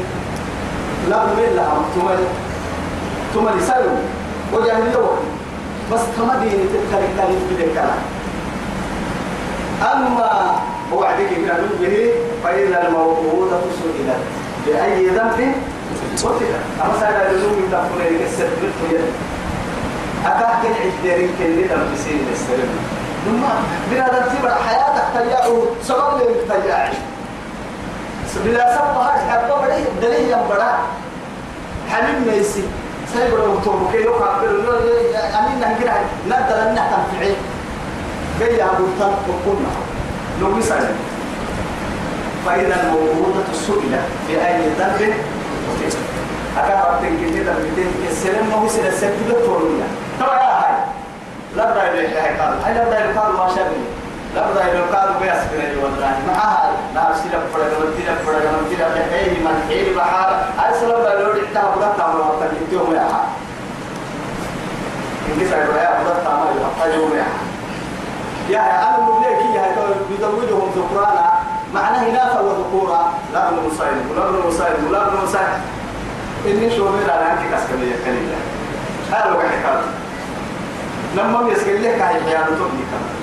[1.09, 2.27] لا من لها تملي
[3.33, 3.97] تملي سلم
[4.53, 4.95] وجاهل
[5.91, 7.77] بس تمدين تتكلم تاريخ بدك
[9.93, 10.55] أما
[10.93, 12.09] وعدك من به
[12.43, 14.44] فإذا الموءودة سئلت.
[14.65, 15.55] بأي ذنب
[16.17, 18.01] قتلت أما سأل الذنوب تقول
[18.91, 19.01] يد
[20.25, 22.69] أكاك العجدين كل دم بسين السلم
[23.25, 23.41] ثم
[23.91, 26.93] بلا ترتيب حياتك تياعه سبب لك تياعي
[28.45, 30.77] بلا سبب هذا حتى بدي دليل ينبرا
[31.91, 32.63] حليم ميسي
[33.13, 34.39] سيبر وتوب كي يقع
[35.39, 35.91] أمين نهجر
[36.27, 37.35] ندر أنها تنفعي
[38.39, 39.71] جاي أبو تنق وقلنا
[40.41, 40.95] لو سالم
[42.45, 45.13] فإذا الموجودة سئلت بأي ذنب
[45.69, 45.97] قتلت
[46.57, 49.83] أكاد تنكتي ذنبتين السلام ما هو سنة السبت دكتورية
[50.19, 50.75] ترى يا هاي.
[51.55, 53.81] لا بد أن يقال هاي لا بد أن يقال ما شابه
[54.35, 58.67] لا بد أن يقال بياس بني والله معها لا سيلا فرق من تيلا فرق من
[58.69, 62.93] تيلا بحيل من حيل بحار هاي سلام لا لوري تام ولا تام ولا تام يوم
[62.95, 63.23] يا ها
[65.27, 66.39] إنك سأقول يا ولا تام
[66.81, 67.45] ولا يوم يا ها
[68.49, 69.65] يا أنا من ليك يا
[70.11, 71.34] يزوجهم ذكرانا
[71.75, 73.13] معناه إناثا وذكورا.
[73.33, 75.59] لا ابن مسايد ولا ابن مسايد ولا ابن مسايد
[76.45, 78.39] إني شو من على أنك كسكنية كنيلة
[79.11, 79.85] هذا هو حكاية.
[81.15, 83.15] لما يسكن هاي حياة تبني كمان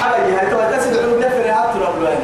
[0.00, 2.18] حاجة هاي تو تسد عود نفر هات ربنا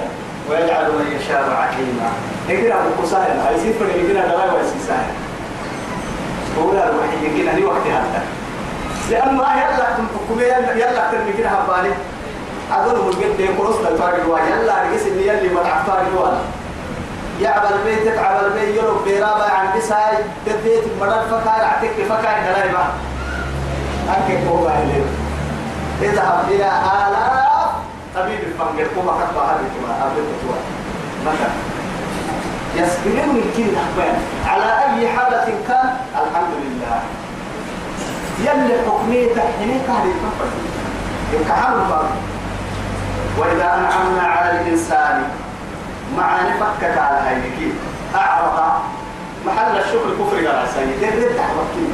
[0.50, 2.08] ويجعل من يشاء عقيما
[2.48, 5.06] يقرا أبو قصائر هاي سيفر يقرا دواء ويسيسان
[6.58, 8.22] ولا الوحيد يقرا لي وقت هذا.
[9.10, 9.88] لأنه يلا
[10.40, 11.94] يلا يلا ترمي كده هبالي.
[12.72, 16.44] أقول من قد يقرص للفارق واحد يلا رجس اللي يلي ما تعفارق واحد
[17.40, 22.84] يعمل بيت تعمل بيت يلو بيرابا عن بساي تبيت مرد فكار عتك فكار دلايبا
[24.08, 25.02] أنك هو اللي
[26.02, 27.70] اذهب إلى آلاف
[28.14, 28.86] طبيب الفنجر.
[28.96, 30.56] كما كتب هذه كما أبدا توا
[31.26, 31.52] مثلا.
[32.76, 37.00] يسكنون كل أحبان على أي حالة كان؟ الحمد لله.
[38.40, 40.48] يلي حكمية حينيك هذه الكفر
[41.32, 42.10] يكحل الفرق
[43.38, 45.22] وإذا أنعمنا على الإنسان
[46.16, 47.72] مع نفكك على هيك
[48.14, 48.72] أعرض
[49.46, 51.88] محل الشكر كفر على سيد يرد تحوكي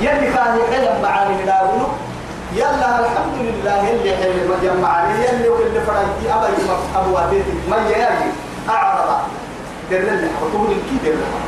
[0.00, 1.60] يلي كان يحلم معاني لا
[2.54, 8.04] يلا الحمد لله يلي حلم مجمعني يلي واللي فرنتي أبا يمف أبواتي ما يجي
[8.68, 9.18] أعرض
[9.90, 11.40] درنا حطول الكي درنا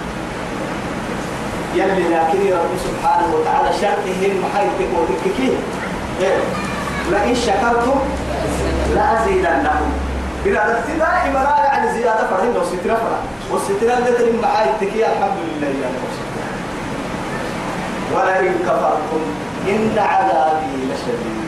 [1.74, 5.56] يلي لكن رب سبحانه وتعالى شرطه محيطك وذككيه
[6.20, 6.38] إيه
[7.10, 7.98] لئن شكرتم
[8.94, 9.90] لأزيدنكم
[10.46, 13.20] إذا دائما لا يعني زيادة فرهن لو سترة فرح.
[13.50, 16.04] والسترة ترم معاي التكية الحمد لله رب.
[18.14, 19.22] ولئن كفرتم
[19.68, 21.46] إن عذابي لشديد.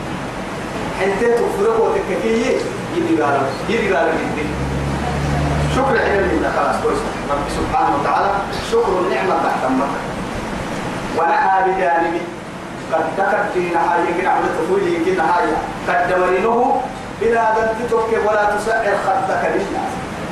[0.99, 2.57] حتى تفرقوا وتككية
[2.97, 4.47] يدي قال يدي قال يدي.
[5.75, 6.99] شكر حين لله خلاص كويس.
[7.31, 8.29] رب سبحانه وتعالى
[8.71, 9.93] شكر النعمة تحت أمك
[11.17, 12.21] ونهى بجانبه
[12.93, 15.57] قد تكت في نهاية كنا عملت تقولي كنا نهاية.
[15.87, 16.81] قد دمرينه
[17.21, 17.93] بلا ذنب
[18.27, 19.91] ولا تسعر خدك للناس.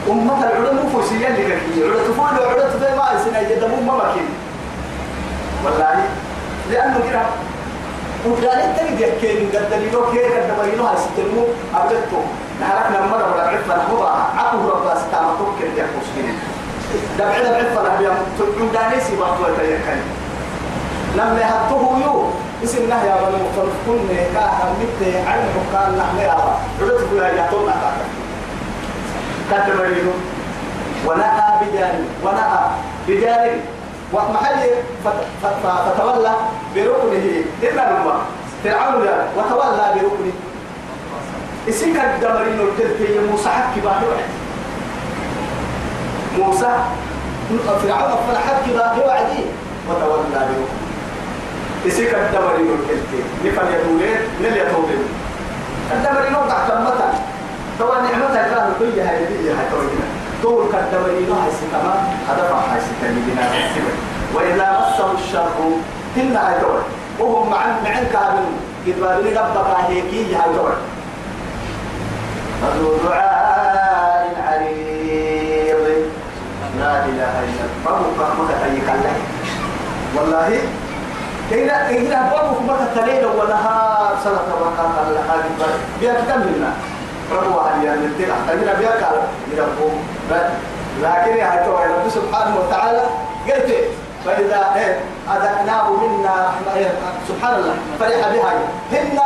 [0.09, 1.43] أمة العلم فوسيا كي.
[1.45, 4.29] علا تفول وعلا تفول ما يسنا يدمون ما مكين
[5.65, 5.95] والله
[6.71, 7.21] لأنه كده.
[8.25, 11.43] وقال إنت اللي يحكي قد دليلو كي قد دمرينه هاي ستلمو
[11.75, 12.21] أبدتو
[12.61, 16.39] لما مرة ولا عرفنا نحوضا عقب ربا ستاما توكل يا خوشكين
[17.19, 20.01] دبع دبع فلا بيام تقول دانيسي بطوة يكني
[21.17, 22.15] لما يهطوه يو.
[22.63, 27.27] اسم الله يا بني مختلف كل كاها مت عن حكام نحن يا با عدت بها
[27.27, 27.75] يا تونا
[29.51, 30.13] كاتب رينو
[31.05, 32.59] ونأى بجانب ونأى
[33.07, 33.61] بجانب
[34.13, 34.61] ومحل
[35.43, 36.33] فتولى
[36.75, 37.27] بركنه.
[37.63, 38.17] إلا الله
[38.63, 38.95] فرعون
[39.37, 40.35] وتولى بركنه.
[41.69, 44.25] اسم كان دمرين الكلكي موسى حكي باهي
[46.37, 46.71] موسى.
[47.83, 49.41] فرعون فلحكي باهي وعدي
[49.89, 50.86] وتولى بركنه.
[51.85, 55.03] يسيك الدمري والكلتين نفل يدولين نل يتولين
[55.93, 57.09] الدمري نوقع كمتا
[57.79, 60.07] طبعا نعمتها كانوا كل هاي دي هاي توجنا
[60.43, 61.93] طول كالدمري نوع سكما
[62.27, 63.91] فا هاي سكما
[64.33, 65.47] وإذا مسه الشر
[66.17, 66.81] هن هاي دول
[67.19, 68.45] وهم مع معن كابن.
[68.87, 69.03] قد
[69.37, 70.73] ربك هيكي هاي دول
[72.61, 76.07] فذو دعاء عريض.
[76.79, 77.85] لا إله إلا الله.
[77.85, 77.95] فهو
[78.93, 79.13] الله
[80.15, 80.49] والله
[81.51, 86.73] إذا إذا بابك مرة تليل ونهار سنة وقت الله هذه بيا لنا
[87.31, 89.17] ربوا عليا نتلا أمير بيا قال
[89.53, 89.89] يربو
[91.01, 93.01] لكن يا هاي رب سبحانه وتعالى
[93.47, 93.75] قلت
[94.25, 96.91] فإذا إيه؟ أذقناه منا رحمة إيه؟
[97.27, 97.75] سبحان الله.
[97.99, 98.53] فرح بها.
[98.91, 99.19] هن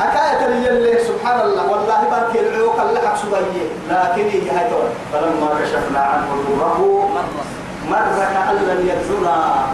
[0.00, 1.70] حكاية اللي سبحان الله.
[1.70, 4.70] والله بارك العيوق اللي حق سبيه لكن هي هاي
[5.12, 6.26] فلما كشفنا عنه
[6.58, 7.08] ضره
[7.90, 9.66] مر كأن لم يدعنا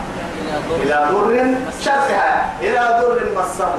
[0.82, 3.74] إلى ضر شرها إلى ضر مسه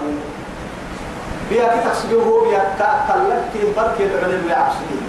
[1.50, 5.02] بيا كتحسبه بيا كالك كي برك العلم يعصيه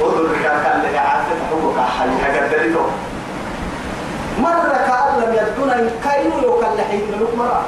[0.00, 2.76] وضر كان لك عافية حقوق حالي هكذا
[4.40, 7.64] مرة كأن لم يدعنا كاينو لو كان لحين لك مرة.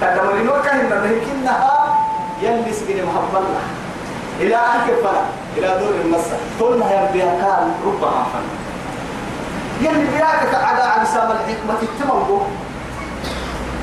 [0.00, 1.96] تدمرين وكهن لكنها
[2.42, 3.60] يلي سجن محبنا
[4.40, 5.22] إلى أن كفنا
[5.56, 8.63] إلى ضر المسة كل ما يبيا كان ربما فن.
[9.80, 12.40] يلي بياك على عن سام الحكمة التمنبو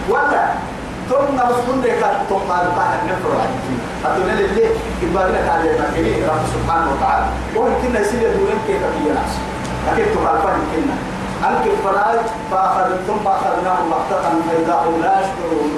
[0.09, 0.45] ولا
[1.09, 3.31] ثم مسكون لك ثم قال بعد نفر
[4.05, 4.65] أتون اللي
[5.01, 7.25] يبقى لك على المكين رب سبحانه وتعالى.
[7.55, 9.31] ويمكن يصير دون كيف في ناس
[9.87, 10.89] لكن تقال يمكن
[11.47, 12.19] أنك فراج
[12.51, 15.71] فأخذ ثم أخذناهم بغتة فإذا هم لا يشكرون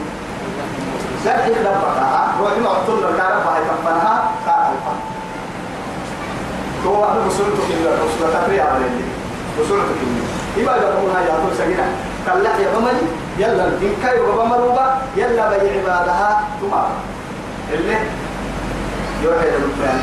[1.25, 4.99] لكن لبقى ها وإما أعطونا الكعرة فهي تنفنها قال الفن
[6.87, 8.65] هو أنا بسرتك إلا رسولة تفريع
[9.59, 9.99] بسرتك
[10.57, 10.71] إلا إما
[11.17, 11.85] هاي أطول سجنة
[12.29, 13.05] قال لا يا بمجي
[13.39, 14.85] يلا إن كاي وبمروبة
[15.17, 16.89] يلا بيع عبادها تمام
[17.73, 17.97] اللي
[19.23, 19.99] يوحي للفعل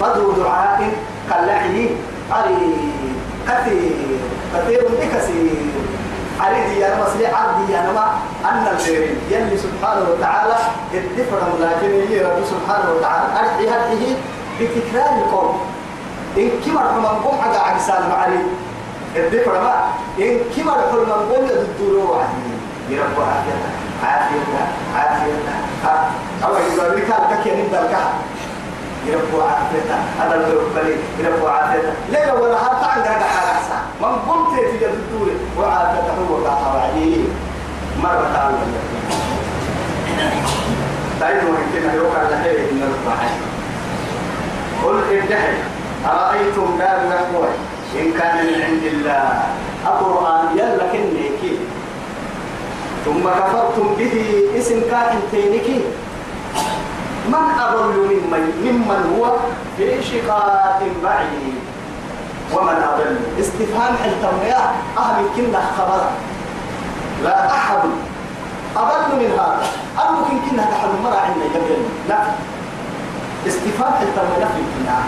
[0.00, 0.92] فضل دعاء
[1.30, 1.88] كاللعي
[2.30, 2.74] علي
[3.48, 3.92] كثير
[4.54, 5.50] كثير بكثير.
[6.40, 8.06] عريدي يا مسلي عبدي يا نما
[8.44, 9.14] أن الخير.
[9.30, 10.56] يلي سبحانه وتعالى
[10.94, 14.16] الدفر لكن يلي رب سبحانه وتعالى أرحي هذه
[14.66, 15.50] بتكرار القول
[16.36, 18.38] إن كمر حمان قوم حقا عكسان معري
[19.16, 19.84] الدفر ما
[20.18, 22.52] إن كمر حمان قوم يددولوا عني
[22.88, 24.42] يرب عافية عافية
[24.96, 25.32] عافية
[26.44, 28.12] أو يقول لك كي نبدأ الكهف
[29.06, 33.52] يربو عافيته هذا اللي يقبلي يربو عافيته ليه ولا حتى عند هذا حاجة
[34.00, 37.24] من قمت في الدور وعافيته هو قاطع وعديه
[38.02, 38.56] مرة تعالى
[41.20, 43.28] دايما يمكن يوقع لحيه من الرباعي
[44.84, 45.54] قل ادعي
[46.06, 47.48] أرأيتم دار نحوي
[48.00, 49.42] إن كان من عند الله.
[49.86, 51.58] القرآن يلا كنيكي
[53.04, 54.14] ثم كفرتم به
[54.58, 55.80] اسم كائن تينكي
[57.28, 59.36] من أضل ممن ممن هو؟
[59.76, 61.54] في شقاق بعيد.
[62.54, 64.60] ومن أضل؟ استفهام التنمية
[64.98, 66.02] أهل كنا خبر.
[67.24, 67.82] لا أحد
[68.76, 69.66] أضل من هذا.
[69.98, 72.18] أو ممكن كنا تحل مرة عندنا جبل لا.
[73.46, 74.98] استفهام التنمية في كنا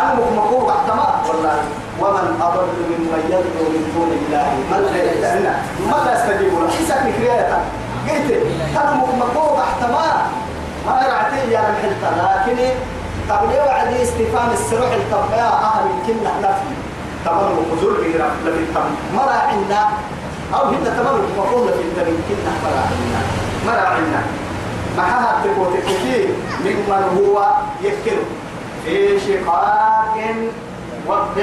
[0.00, 1.58] أنا مقوم احتمال والله
[2.00, 6.98] ومن أضل ممن يدعو من دون الله؟ من لا يستجيب من لا يستجيب له؟ حسك
[7.06, 7.58] نكريتا
[8.08, 8.30] قلت
[8.76, 10.16] أنا مقوم احتمال
[10.86, 12.58] ما رعتي يا الحلطة لكن
[13.30, 16.74] قبل وعد استفهام السروح الطبيعة أهل الكلة نفي؟
[17.24, 19.16] تمر وقزور بيرا لم يتم.
[19.16, 19.88] مرا عنا
[20.54, 22.16] أو هنا تمر مفهوم في الدم.
[22.28, 23.20] كلة مرا عنا
[23.66, 24.22] مرا عنا
[24.96, 26.28] معها تقوت كثير
[26.64, 27.46] ممن هو
[27.82, 28.16] يفكر
[28.84, 30.16] في شقاق
[31.06, 31.38] وقت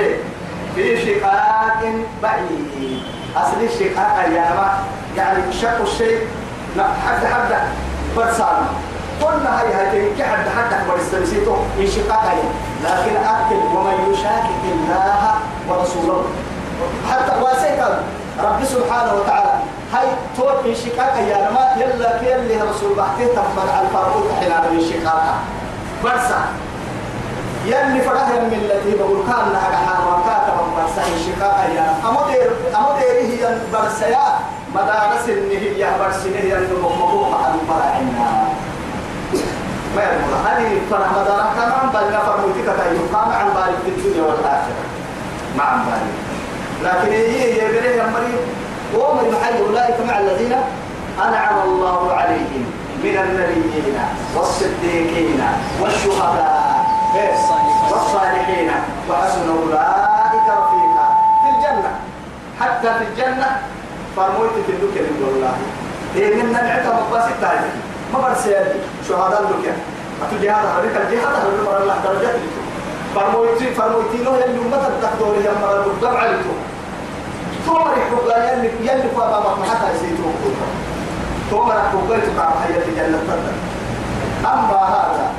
[0.75, 1.83] في شقاق
[2.23, 3.01] بعيد
[3.35, 4.81] أصل الشقاق يا
[5.17, 6.27] يعني شق الشيء
[6.77, 7.55] حد حد
[8.17, 8.67] برسالة
[9.21, 12.37] قلنا هاي هاي كحد حتى ورستمسيته انشقاق هاي
[12.83, 15.33] لكن أكل ومن يشاكك الله
[15.69, 16.23] ورسوله
[17.11, 17.79] حتى واسيك
[18.39, 19.53] رب سبحانه وتعالى
[19.93, 25.35] هاي توت انشقاق يا ما يلا كيلي رسول بحثي تنبر الفاروق حين من انشقاقها
[26.03, 26.39] برسا.
[27.65, 33.57] يلي فرح من التي بقول كان لها حال وكاتب برسا انشقاق يا أمودير أمودير هي
[33.73, 34.25] برسيا
[34.75, 38.47] مدارس النهي برسنه ينمو مقوم على المراعينا
[39.95, 44.23] ما يقول هذه فرح مدارك كان عن بالنا فرموتك تايو كان عن بالك في الدنيا
[44.23, 44.83] والآخرة.
[45.57, 46.15] ما عن بالك
[46.83, 48.39] لكن هي هي بره يا مريم
[48.95, 50.53] ومن محل أولئك مع الذين
[51.27, 52.63] أنعم الله عليهم
[53.03, 53.97] من النبيين
[54.35, 55.41] والصديقين
[55.81, 56.85] والشهداء
[57.91, 58.71] والصالحين
[59.09, 61.07] وحسن أولئك رفيقا
[61.41, 61.91] في الجنة.
[62.59, 63.61] حتى في الجنة
[64.17, 65.53] فرموت في اللوكة والله
[66.15, 67.73] إيه من نعتها مقاسي التاريخ.
[68.13, 69.73] ما برسيادي شهداء لك
[70.21, 72.53] أتو جهاد هذيك الجهاد هذا مر الله درجات لك
[73.15, 73.65] فرمويتي
[74.23, 76.55] له يلي متى تقدر يا مر الدكتور عليكم
[77.65, 80.29] ثم يحب يلي يلي فما ما حتى يسيتو
[81.51, 83.55] ثم يحب بيتك على حياة الجنة تقدر
[84.45, 85.31] أما هذا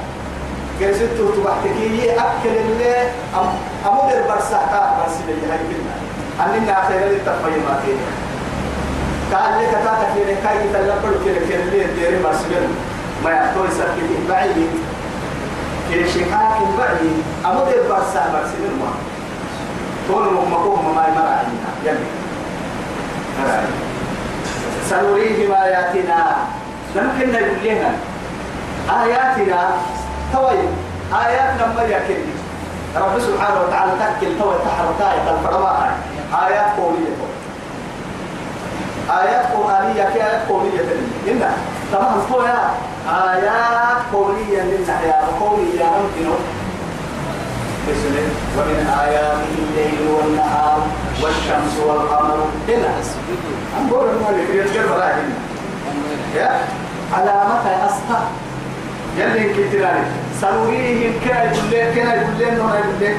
[0.78, 2.94] كيستو تبحتكي أكل اللي
[3.34, 3.48] أم
[3.86, 5.94] أمودر برساكا برسي لي هاي كلمة
[6.40, 7.82] أننا خير للتقييمات
[9.32, 12.68] قال لك تاتا في كاي تلقل كده كده اللي ديري مرسلين
[13.24, 14.70] ما يحتوي سكت بعيد.
[15.88, 18.90] في شقاق بعيد أمو دير برسا مرسلين ما
[20.12, 22.06] تقول مقوم ما يمرع عنا يلي
[24.90, 26.36] سنريهم آياتنا.
[26.96, 27.90] نمكن نقول لنا
[29.02, 29.70] آياتنا
[30.32, 30.58] توي.
[31.26, 32.20] آياتنا ما يكن
[32.96, 35.98] رب سبحانه وتعالى تكل توي تحركاية الفرماء
[36.46, 37.16] آيات قولية
[39.10, 40.80] آيات قرآنية كآيات قولية
[41.28, 41.42] إن
[41.92, 42.20] تمام
[43.08, 46.30] آيات قولية لنا يا قولية ممكن
[48.56, 50.80] ومن آياته الليل والنهار
[51.22, 52.46] والشمس والقمر.
[52.68, 52.90] هنا
[53.80, 55.32] أنظر الملك يتجرب راهن
[56.36, 56.60] يا.
[57.12, 58.20] على متى أستا
[59.18, 60.06] يلي كتيراني
[60.40, 63.16] سنريهم كنا يقول لك كنا يقول لك يقول لك.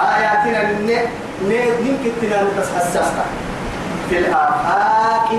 [0.00, 0.60] آياتنا
[1.48, 3.24] نين كتيراني بس حساستا
[4.10, 5.30] في الآفاق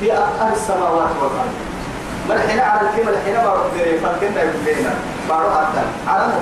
[0.00, 1.54] في أقطار السماوات والأرض.
[2.30, 4.90] الحين على الكلمة الحين بارو دري فالكلمة يبدينا
[5.28, 6.32] بارو حتى على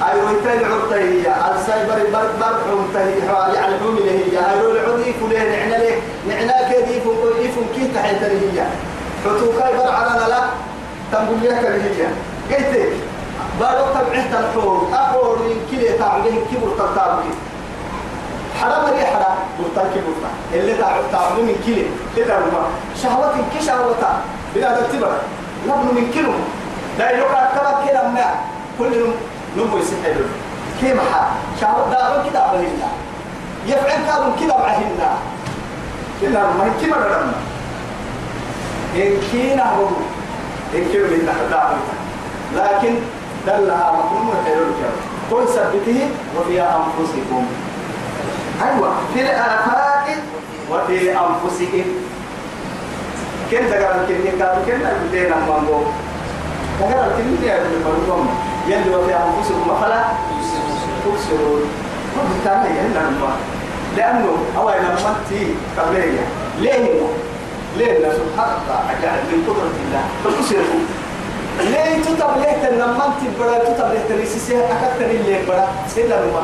[0.00, 4.38] مكتب أيوة تاني عرضي السايبر بر بر عمته يعني حومي هي.
[4.50, 5.96] أيوة العضي فلان نعنا ليه؟
[6.28, 8.64] نعنا كذي يفهم يفهم كيف تحت هي؟
[9.24, 10.40] حتوكاي بر على لا
[11.12, 12.06] تنقول لك هي.
[12.56, 12.92] قلت
[13.60, 17.34] بارو تبعت الحور أحور من كله تعبين كبر تتابعين
[18.60, 21.86] حرام لي حرام؟ برتان كي برتان اللي تعب تعب من كله
[22.16, 22.66] كده ما.
[23.02, 23.94] شهوة كي شهوة.
[24.54, 25.08] بلا تتبع.
[25.66, 26.34] نبن من كله
[26.98, 27.10] لا
[27.54, 28.34] كما كده ما.
[28.78, 28.92] كل
[29.56, 30.16] نمو يسحب
[30.80, 31.28] كيف حال
[31.60, 32.88] شهوة دارون كده بعهنا
[33.66, 35.16] يفعل كانوا كده بعهنا
[36.22, 37.32] كده ما هي كما رمنا
[38.96, 39.86] إن كينا هو
[40.74, 41.76] إن كينا من نحن
[42.56, 42.94] لكن
[43.46, 44.98] دلها مطلوب حلو الكلام
[45.30, 47.46] قل ثبته وفي أنفسكم.
[48.62, 50.06] أيوة في الآفاق
[50.70, 51.84] وفي أنفسهم
[53.50, 55.82] كن تقرأ الكلمة؟ كانوا كن بدين أمامو
[56.80, 58.28] تقرأ الكلمة؟ يا ابن المرموم
[58.68, 60.04] يلي وفي أنفسكم فلا
[61.04, 61.62] تبصرون
[62.18, 63.32] وبالتالي يلا نما
[63.96, 66.24] لأنه هو لما تي قبلية
[66.60, 67.00] ليه
[67.76, 70.82] ليه سبحان الله عجائب من قدرة الله؟ فبصروا
[71.60, 76.42] ليه تتب ليه لما انت بڑا تتب ليه تريسي أكثر اللي بڑا سيدا نما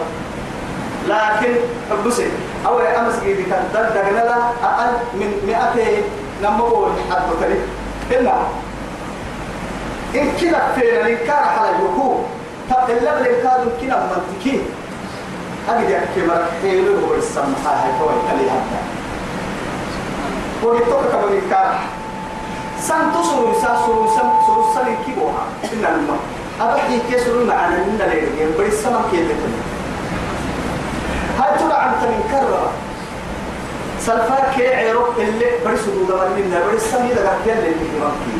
[1.08, 1.54] لكن
[1.90, 2.28] حبسي
[2.66, 5.90] أول أمس جيدي كان دل لا أقل من 200
[6.42, 7.58] لما بقول حد تري
[8.20, 8.34] إلا.
[10.14, 12.24] إن كلا فينا إن كان على الوقوع
[12.70, 14.58] طب إلا بل كادو كلا منطقي
[15.68, 18.80] هذه يحكي مرة حيلو هو السمحة هاي كوي كلي هذا
[20.62, 21.74] وقلت لك كمان كان.
[22.80, 25.44] سان تصور سان سور سان سور سان كيبوها.
[25.64, 26.18] إن الماء
[26.60, 29.26] أبحي كسر معنا من الليل بس السماء كيف
[31.40, 32.70] هاي ترى عن تنكرر
[34.00, 38.36] سلفا كي عيرو اللي برس دودا من برس سمي دغا كيل اللي مكي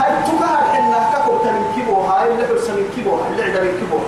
[0.00, 3.98] هاي تقع إن كاكو تنكيبو هاي اللي برس من كيبو اللي عدا من كيبو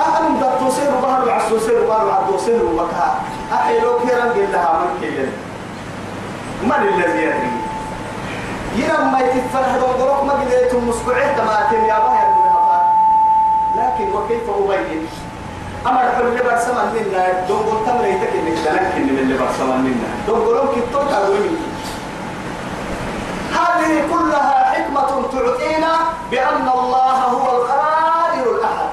[0.00, 3.20] أهم دا توسير بحر العسوسير بحر العدوسير وبكها
[3.52, 5.28] أحيلو كيران قل لها من كيل.
[6.62, 7.52] من الذي يدري؟
[8.76, 12.30] يرم ما يتفرح دون ما قدرتم مسكوعين تماتين يا باهر
[13.76, 15.06] لكن وكيف أبين؟
[15.86, 17.46] أمر حل اللي برسمان منا.
[17.48, 20.08] دون قلت أمر يتك إنك تنكن من اللي برسمان منا.
[20.26, 21.50] دون قلون كتوك أروي
[23.60, 25.92] هذه كلها حكمة تعطينا
[26.30, 28.90] بأن الله هو القادر الأحد.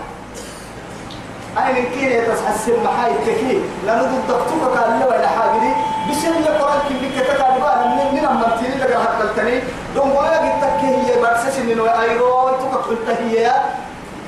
[1.57, 5.76] أين كين يتحسن محاي التكي لأنه ضد قال له إلى حاجة.
[6.09, 9.61] بسم الله قرآن كم بك تكالبا من من أمرتني لك هكذا
[9.95, 13.51] دون قلون كتكي هي برسس من أيرو تكتب هي.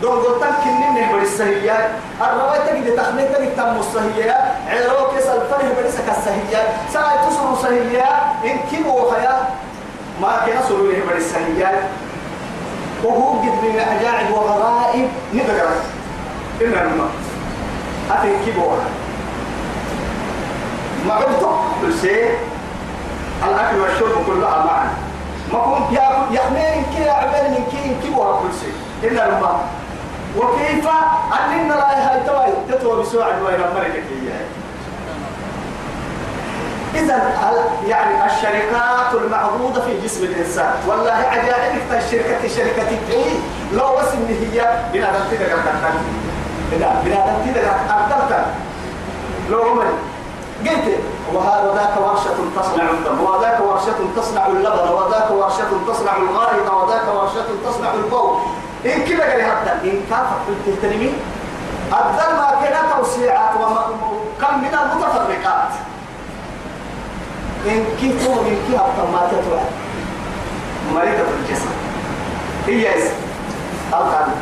[0.02, 1.90] دون قلتان كنين نهبر السهيات
[2.22, 8.58] الرواية تجد تخمين تجد تم السهيات عروك يسأل فرح برسك السهيات ساعة تسر سهيات إن
[8.72, 9.36] كيبو خيا
[10.22, 11.84] ما كنا سروا نهبر السهيات
[13.03, 15.67] وهو قد من عجائب وغرائب نبقى.
[16.61, 17.09] إن الماء
[18.09, 18.72] هذه كيبو
[21.07, 22.30] ما عدتك شيء.
[23.47, 24.88] الأكل والشرب كلها معا
[25.53, 25.99] ما كنت
[26.32, 27.03] يحمين كي
[27.34, 28.76] من كي كيبو كل شيء.
[29.11, 29.59] إن الماء
[30.38, 30.88] وكيف؟
[31.45, 34.30] أننا لا هاي تواي تتوى بسوء وين الملكة هي
[36.96, 37.18] إذا
[37.88, 40.74] يعني الشركات المعروضة في جسم الإنسان.
[40.88, 43.34] والله عجائب الشركة شركة إيه
[43.74, 44.58] لو وسم هي
[44.94, 45.94] بنا نبتدى كرتان
[46.72, 47.60] بنا بنا نبتدى
[48.10, 48.46] كرتان
[49.50, 49.88] لو عمل
[50.66, 51.00] قلت
[51.34, 57.46] وهذا ذاك ورشة تصنع الدم وذاك ورشة تصنع اللبن وذاك ورشة تصنع الغائط وذاك ورشة
[57.66, 58.38] تصنع البول.
[58.86, 59.80] إن كده قال هذا.
[59.84, 60.02] إن
[60.66, 61.14] تهتنمي
[61.92, 65.72] الدم ما كان توسيعات وكم من المتفرقات.
[67.66, 68.80] إن كيف هو من كيف
[69.14, 69.62] ما تتوى
[70.95, 71.70] مريضة الجسم
[72.68, 73.14] هي اسم
[73.93, 74.34] القلب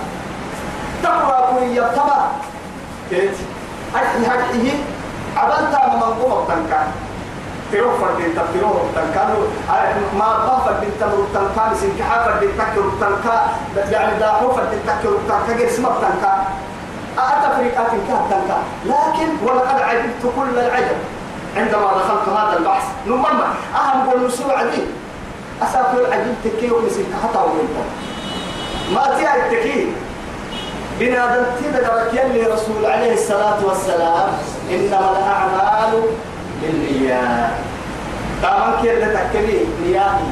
[1.03, 2.27] تقوى كل يبتبع
[3.09, 3.37] كيف
[3.95, 4.71] أحي حقه
[5.37, 6.87] عبلتا من منظومة تنكا
[7.71, 9.35] تروح فردين تروح تنكا
[10.19, 13.47] ما با فردين تمر تنكا سنكحا فردين تكر تنكا
[13.91, 16.47] يعني داحو فردين تكر تنكا غير اسمه تنكا
[17.17, 20.97] أتفريقات كان تنكا لكن ولقد عجبت كل العجب.
[21.57, 24.81] عندما دخلت هذا البحث نمما أهم قول نسوع دي
[25.61, 27.77] أسافر العجب تكي ونسيك حتى وانت
[28.93, 29.87] ما تيا التكي
[30.99, 34.29] بنادم تدرك يلي رسول عليه الصلاة والسلام
[34.71, 36.01] إنما الأعمال
[36.61, 37.51] بالنيات.
[38.41, 40.29] دامن كير تكلي نياتي.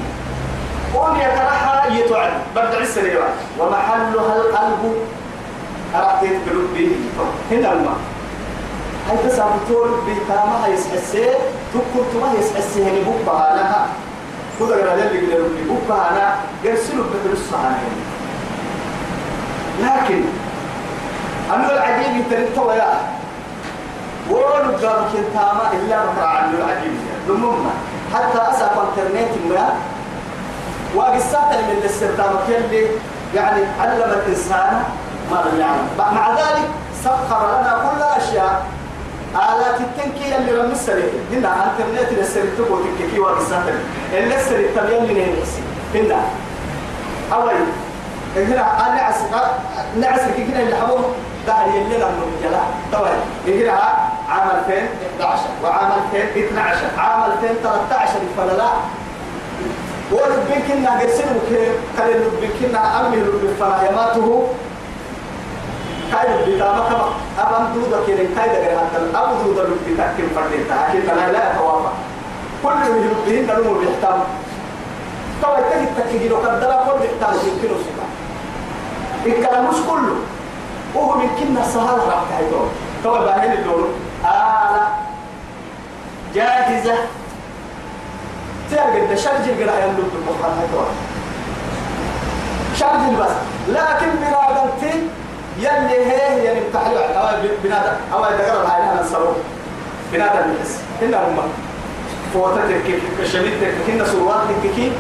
[0.94, 3.30] قول يترحى يتعد بدع السريرة.
[3.60, 4.96] ومحلها القلب.
[5.96, 6.92] أرأتيت بلبه
[7.52, 7.98] هنا الماء.
[9.10, 11.30] هاي تسابتول بيتاما هيسحسي
[11.74, 13.88] تكون تما هيسحسي هني لها
[14.60, 15.38] كذا قال لي اللي
[15.68, 16.36] بوبها أنا
[16.66, 17.80] قرسلوا بتدرس عنها
[19.82, 20.22] لكن
[21.54, 22.98] أنا العجيب تنتوى يا.
[24.30, 26.94] ولو قام كنتاما إلا بقرا عنه العجيب.
[27.30, 27.70] لمما
[28.14, 29.74] حتى أسف انترنت ما.
[30.96, 32.88] وقصات من الاستخدام يلي
[33.36, 34.84] يعني علم الإنسان
[35.32, 36.70] ما لم يعلم مع ذلك
[37.04, 38.66] سخر لنا كل الأشياء
[39.36, 43.64] آلات التنكي اللي رمي السرير هنا أنترنت اللي السرير تقول تنكي وقصات
[44.14, 45.62] اللي السرير تبين من نفسي
[45.96, 46.22] هنا.
[47.34, 47.52] أول
[48.36, 49.16] هنا نعس
[50.00, 51.02] نعس كده اللي حبوه.
[51.48, 52.60] ده اللي لنا من جلا
[52.94, 53.12] طبعا
[53.48, 58.68] يجي عام 2011 وعام 2012 عام 2013 فلا
[60.12, 61.70] ولبين كنا قرسين وكيف
[62.00, 62.14] قال
[62.60, 64.48] كنا أمي لبين فرايماته
[66.12, 67.06] كاي لبين تاما كما
[67.40, 71.94] أبام دودا كيرين كاي دقر حتى أبو دودا لبين تاكين فردين تاكين فلا لا يتوافق
[72.64, 74.20] كل من لبين نلوم بيحتام
[75.44, 78.06] طبعا تجد تكيجي لو قدر كل بيحتام يمكنه سبا
[79.26, 80.16] الكلام مش كله.
[80.96, 82.70] وهو من كنا سهل راح تعيدون
[83.04, 83.88] طبعا باهين اللون
[84.26, 84.88] آلة
[86.36, 86.96] جاهزة.
[88.72, 90.12] تلقى شرج القراءة يملك
[90.62, 90.86] هيتوه
[92.80, 93.32] شرج بس
[93.68, 95.08] لكن بنادمتي
[95.60, 97.28] يلي هي يعني بتحليل أو
[97.64, 97.94] بنادم.
[98.14, 99.36] أو يدقر العينة الصاروخ
[100.14, 101.38] بنادم يحس هنا هم
[102.34, 102.82] فوتتك
[103.22, 104.92] كشميتك هنا سرواتك كي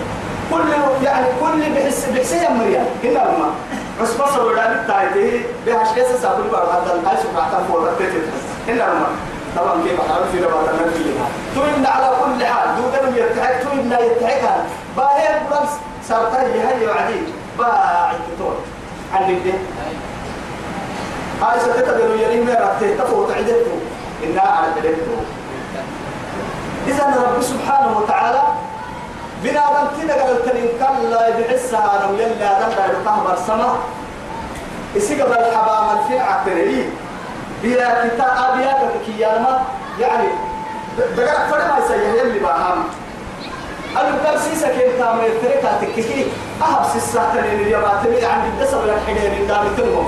[0.51, 0.61] كل
[1.03, 3.49] يعني كل بحس بحسية مريان هنا هم.
[4.01, 8.11] بس بصر ولا بتاعته بهاش كيس سابل بعد هذا الحاج سبحانه فوتتك
[8.67, 9.05] هنا هم.
[9.57, 11.13] طبعا كيف؟ حرام في رباط النبي
[11.55, 12.69] توين على كل حال.
[12.75, 14.41] دودن يتحك توين لا يتحك.
[14.97, 15.71] باهي بلس
[16.09, 17.19] سارتاي هي وعدي
[17.59, 18.55] باعي تطور
[19.13, 19.53] عندك ده
[21.41, 23.75] هاي ستة بيرو يري ميرا تفوت عدته
[24.23, 25.17] إنها على بلده
[26.87, 28.41] إذا رب سبحانه وتعالى
[29.43, 33.69] بنا رمتنا قبل تنين كلا يبعسها نو يلا دم يرقاه برسمة
[34.97, 36.89] إسيق بالحبام الفرعة تريد
[37.63, 39.61] بلا كتاب أبيات كياما
[39.99, 40.27] يعني
[41.17, 42.83] دقا فرما يسيح يلي باهم
[43.97, 46.25] أنا قال سيسا كين تام يتركها تككي.
[46.61, 50.03] أهب سيسا اليوم تبي عند الدسم لك حين دام تنمو.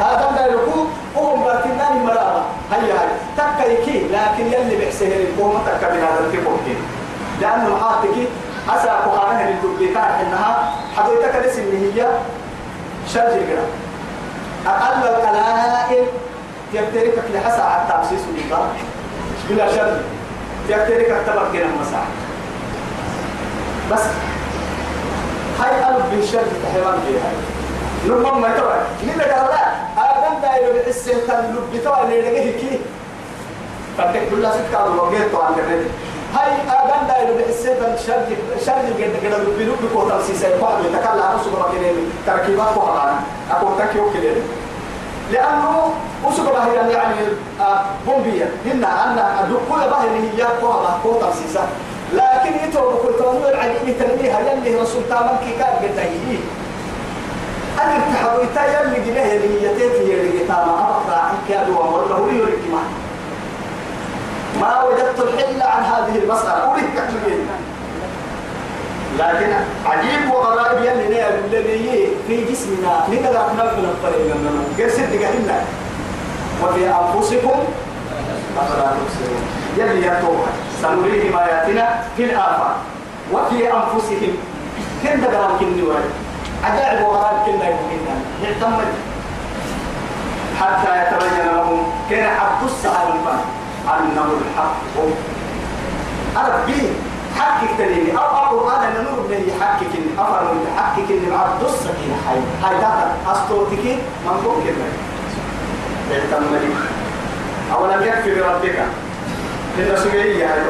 [0.00, 0.84] هذا ما يلقوا
[1.16, 2.42] وهم بارتناني مرابا
[2.72, 6.76] هيا هاي تكيكي لكن يلي بحسه القوم تكا بهذا التبوكي
[7.40, 8.28] لأنه حاطكي
[8.68, 12.06] أسا قرانه للدبليكات إنها حضرتك الاسم هي
[13.08, 13.68] شرج القرآن
[14.66, 16.06] أقل القلائل
[16.74, 18.72] يبترك لحسا على التأسيس والإقامة
[19.48, 20.00] بلا شر
[20.68, 22.04] يبترك اعتبر كنا مساح
[23.92, 24.02] بس
[25.60, 27.30] هاي ألف من شر تحيوان فيها
[28.06, 29.66] لما ما تبع لما قال لا؟
[30.02, 32.80] آدم داير بالحسن تلب بتوع اللي لقيه كي.
[33.98, 35.86] فتك كلها ست قالوا وقيت عن الرد
[36.34, 38.26] هاي آدم داير بالحسن شر
[38.66, 40.46] شر قد قد بلوك بكوتا سيسي.
[40.62, 41.96] بعض يتكلم عن سوبر ماركت
[42.26, 43.20] تركيبات كوها
[43.50, 44.32] أكو تكيو كده
[45.32, 45.92] لأنه
[46.24, 47.14] وسوق بهيرا يعني
[48.06, 49.16] بومبيا هنا أن
[49.52, 51.68] دخول بهيرا هي قوة قوة سيسا
[52.12, 55.98] لكن يتوب كل تنوير العجيب تنبيها يلي رسول تامن كي كان قد
[57.82, 62.58] أنا ارتحبوا إتا يلي جنيه يلي يتيتي يلي تاما أبقى عن كادوا والله لي يريك
[64.60, 67.46] ما وجدت الحل عن هذه المسألة أريد كتبين
[69.18, 69.52] لكن
[69.86, 75.60] عجيب وغرائب يلي نيا الذي في جسمنا نقدر نقول الطريق منه قرسل دقائنا
[76.62, 77.58] وفي أنفسكم
[78.58, 79.42] أفلا تبصرون
[79.78, 80.50] يلي يتوها
[80.82, 82.76] سنريهم آياتنا في الآفاق
[83.32, 84.36] وفي أنفسهم
[85.02, 86.10] كن دقرام كني ورد
[86.64, 88.92] عجائب وغرائب كنا يمكننا يعتمد
[90.60, 93.14] حتى يتبين لهم كان حق السعر
[93.88, 94.76] أنه الحق.
[96.36, 96.92] ربي
[97.38, 102.66] حقك تليني أو القرآن أنا نور من يحقك أمر من يحقك إن عبد السكين حي.
[102.66, 103.84] هاي داتا أستوتك
[104.26, 104.86] من فوق كده
[106.18, 106.74] يتمنى
[107.74, 108.78] أولا يكفي بربك؟
[109.78, 110.60] إن سجية هاي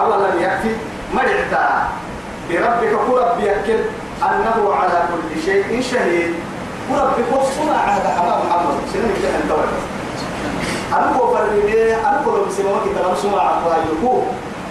[0.00, 0.76] أولا يكفي؟
[1.14, 1.88] مرعتا
[2.50, 3.80] بربك كرب يكل
[4.22, 6.34] أنه على كل شيء شهيد.
[6.90, 8.74] وربك وصنا هذا حمام محمد.
[8.92, 9.68] سنين كده أنت
[10.92, 14.26] أنا كو فرمي أنا كو لو بسمعك ترى سمع أقوى يكون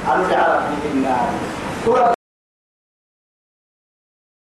[0.08, 1.30] أنا تعرف النار
[1.88, 2.15] ورب